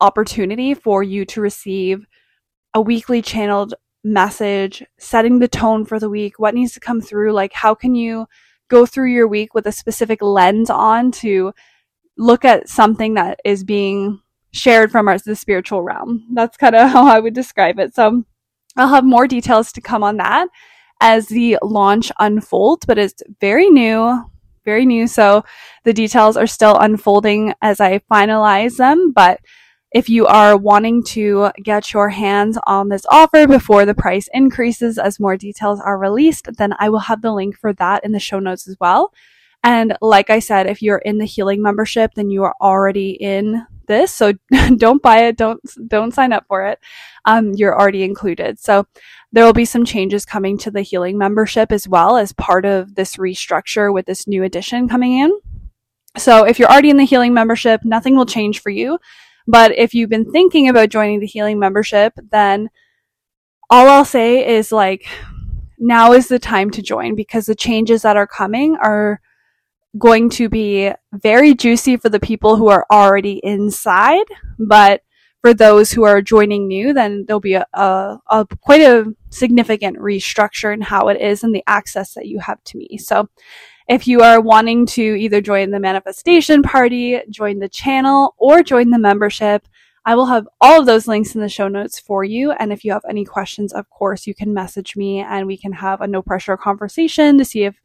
opportunity 0.00 0.74
for 0.74 1.02
you 1.02 1.24
to 1.26 1.40
receive 1.40 2.06
a 2.74 2.80
weekly 2.80 3.22
channeled 3.22 3.74
message, 4.04 4.84
setting 4.98 5.38
the 5.38 5.48
tone 5.48 5.84
for 5.84 5.98
the 5.98 6.10
week, 6.10 6.38
what 6.38 6.54
needs 6.54 6.72
to 6.72 6.80
come 6.80 7.00
through, 7.00 7.32
like 7.32 7.52
how 7.52 7.74
can 7.74 7.94
you 7.94 8.26
go 8.68 8.86
through 8.86 9.12
your 9.12 9.26
week 9.26 9.54
with 9.54 9.66
a 9.66 9.72
specific 9.72 10.22
lens 10.22 10.70
on 10.70 11.10
to 11.10 11.52
look 12.16 12.44
at 12.44 12.68
something 12.68 13.14
that 13.14 13.40
is 13.44 13.64
being 13.64 14.20
shared 14.50 14.90
from 14.90 15.08
our, 15.08 15.18
the 15.18 15.36
spiritual 15.36 15.82
realm. 15.82 16.26
That's 16.32 16.56
kind 16.56 16.74
of 16.74 16.90
how 16.92 17.06
I 17.06 17.20
would 17.20 17.34
describe 17.34 17.78
it. 17.78 17.94
So 17.94 18.24
I'll 18.76 18.88
have 18.88 19.04
more 19.04 19.26
details 19.26 19.72
to 19.72 19.80
come 19.80 20.02
on 20.02 20.16
that 20.18 20.48
as 21.00 21.28
the 21.28 21.58
launch 21.62 22.10
unfolds, 22.18 22.84
but 22.86 22.98
it's 22.98 23.22
very 23.40 23.70
new, 23.70 24.24
very 24.64 24.84
new. 24.84 25.06
So 25.06 25.44
the 25.84 25.92
details 25.92 26.36
are 26.36 26.46
still 26.46 26.76
unfolding 26.76 27.54
as 27.62 27.80
I 27.80 28.00
finalize 28.10 28.76
them, 28.76 29.12
but 29.12 29.40
if 29.92 30.08
you 30.08 30.26
are 30.26 30.56
wanting 30.56 31.02
to 31.02 31.50
get 31.62 31.92
your 31.92 32.10
hands 32.10 32.58
on 32.66 32.88
this 32.88 33.06
offer 33.10 33.46
before 33.46 33.86
the 33.86 33.94
price 33.94 34.28
increases 34.34 34.98
as 34.98 35.18
more 35.18 35.36
details 35.36 35.80
are 35.80 35.98
released, 35.98 36.48
then 36.58 36.74
I 36.78 36.90
will 36.90 36.98
have 36.98 37.22
the 37.22 37.32
link 37.32 37.56
for 37.56 37.72
that 37.74 38.04
in 38.04 38.12
the 38.12 38.20
show 38.20 38.38
notes 38.38 38.68
as 38.68 38.76
well. 38.80 39.12
And 39.64 39.96
like 40.00 40.30
I 40.30 40.38
said, 40.38 40.66
if 40.66 40.82
you're 40.82 40.98
in 40.98 41.18
the 41.18 41.24
healing 41.24 41.62
membership, 41.62 42.14
then 42.14 42.30
you 42.30 42.44
are 42.44 42.54
already 42.60 43.10
in 43.10 43.66
this. 43.86 44.14
So 44.14 44.34
don't 44.76 45.02
buy 45.02 45.24
it. 45.24 45.36
Don't, 45.36 45.60
don't 45.88 46.14
sign 46.14 46.32
up 46.32 46.44
for 46.46 46.66
it. 46.66 46.78
Um, 47.24 47.54
you're 47.54 47.78
already 47.78 48.04
included. 48.04 48.58
So 48.58 48.86
there 49.32 49.44
will 49.44 49.52
be 49.52 49.64
some 49.64 49.84
changes 49.84 50.24
coming 50.24 50.58
to 50.58 50.70
the 50.70 50.82
healing 50.82 51.18
membership 51.18 51.72
as 51.72 51.88
well 51.88 52.16
as 52.16 52.32
part 52.32 52.64
of 52.64 52.94
this 52.94 53.16
restructure 53.16 53.92
with 53.92 54.06
this 54.06 54.26
new 54.26 54.44
addition 54.44 54.88
coming 54.88 55.18
in. 55.18 55.38
So 56.16 56.44
if 56.44 56.58
you're 56.58 56.70
already 56.70 56.90
in 56.90 56.96
the 56.96 57.04
healing 57.04 57.34
membership, 57.34 57.82
nothing 57.84 58.16
will 58.16 58.26
change 58.26 58.60
for 58.60 58.70
you. 58.70 58.98
But 59.48 59.76
if 59.78 59.94
you've 59.94 60.10
been 60.10 60.30
thinking 60.30 60.68
about 60.68 60.90
joining 60.90 61.20
the 61.20 61.26
healing 61.26 61.58
membership, 61.58 62.12
then 62.30 62.68
all 63.70 63.88
I'll 63.88 64.04
say 64.04 64.46
is 64.46 64.70
like, 64.70 65.06
now 65.78 66.12
is 66.12 66.28
the 66.28 66.38
time 66.38 66.70
to 66.72 66.82
join 66.82 67.14
because 67.14 67.46
the 67.46 67.54
changes 67.54 68.02
that 68.02 68.16
are 68.16 68.26
coming 68.26 68.76
are 68.76 69.20
going 69.98 70.28
to 70.30 70.50
be 70.50 70.92
very 71.12 71.54
juicy 71.54 71.96
for 71.96 72.10
the 72.10 72.20
people 72.20 72.56
who 72.56 72.68
are 72.68 72.86
already 72.90 73.40
inside, 73.42 74.26
but 74.58 75.02
for 75.40 75.54
those 75.54 75.92
who 75.92 76.02
are 76.04 76.20
joining 76.20 76.66
new, 76.66 76.92
then 76.92 77.24
there'll 77.26 77.40
be 77.40 77.54
a, 77.54 77.66
a, 77.72 78.18
a, 78.26 78.46
quite 78.60 78.82
a 78.82 79.14
significant 79.30 79.96
restructure 79.96 80.74
in 80.74 80.82
how 80.82 81.08
it 81.08 81.20
is 81.20 81.42
and 81.42 81.54
the 81.54 81.64
access 81.66 82.12
that 82.14 82.26
you 82.26 82.40
have 82.40 82.62
to 82.64 82.76
me. 82.76 82.98
So 82.98 83.28
if 83.88 84.06
you 84.06 84.20
are 84.20 84.40
wanting 84.40 84.84
to 84.86 85.02
either 85.02 85.40
join 85.40 85.70
the 85.70 85.80
manifestation 85.80 86.62
party, 86.62 87.20
join 87.30 87.58
the 87.58 87.68
channel, 87.68 88.34
or 88.36 88.62
join 88.62 88.90
the 88.90 88.98
membership, 88.98 89.66
I 90.04 90.14
will 90.14 90.26
have 90.26 90.48
all 90.60 90.80
of 90.80 90.86
those 90.86 91.08
links 91.08 91.34
in 91.34 91.40
the 91.40 91.48
show 91.48 91.68
notes 91.68 91.98
for 91.98 92.22
you. 92.22 92.52
And 92.52 92.72
if 92.72 92.84
you 92.84 92.92
have 92.92 93.04
any 93.08 93.24
questions, 93.24 93.72
of 93.72 93.88
course, 93.90 94.26
you 94.26 94.34
can 94.34 94.54
message 94.54 94.96
me 94.96 95.20
and 95.20 95.46
we 95.46 95.56
can 95.56 95.72
have 95.72 96.00
a 96.00 96.06
no 96.06 96.22
pressure 96.22 96.56
conversation 96.56 97.38
to 97.38 97.44
see 97.44 97.64
if 97.64 97.80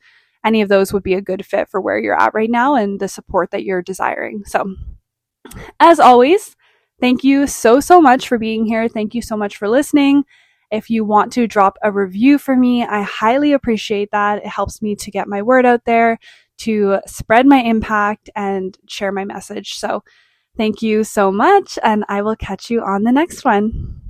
any 0.45 0.61
of 0.61 0.69
those 0.69 0.91
would 0.91 1.03
be 1.03 1.13
a 1.13 1.21
good 1.21 1.45
fit 1.45 1.69
for 1.69 1.79
where 1.79 1.97
you're 1.97 2.19
at 2.19 2.33
right 2.33 2.49
now 2.49 2.75
and 2.75 2.99
the 2.99 3.07
support 3.07 3.51
that 3.51 3.63
you're 3.63 3.81
desiring. 3.81 4.43
So, 4.45 4.75
as 5.79 5.99
always, 5.99 6.55
thank 6.99 7.23
you 7.23 7.47
so, 7.47 7.79
so 7.79 8.01
much 8.01 8.27
for 8.27 8.37
being 8.37 8.65
here. 8.65 8.87
Thank 8.87 9.15
you 9.15 9.21
so 9.21 9.37
much 9.37 9.57
for 9.57 9.69
listening. 9.69 10.25
If 10.73 10.89
you 10.89 11.05
want 11.05 11.31
to 11.33 11.47
drop 11.47 11.77
a 11.83 11.91
review 11.91 12.38
for 12.38 12.55
me, 12.55 12.83
I 12.83 13.03
highly 13.03 13.53
appreciate 13.53 14.12
that. 14.12 14.39
It 14.39 14.47
helps 14.47 14.81
me 14.81 14.95
to 14.97 15.12
get 15.12 15.29
my 15.29 15.41
word 15.41 15.65
out 15.65 15.86
there, 15.86 16.19
to 16.59 16.99
spread 17.07 17.45
my 17.45 17.59
impact 17.59 18.29
and 18.36 18.77
share 18.88 19.12
my 19.13 19.23
message. 19.23 19.75
So, 19.75 20.03
Thank 20.55 20.83
you 20.83 21.03
so 21.03 21.31
much, 21.31 21.79
and 21.81 22.05
I 22.09 22.21
will 22.21 22.36
catch 22.36 22.69
you 22.69 22.81
on 22.83 23.03
the 23.03 23.12
next 23.12 23.43
one. 23.43 24.02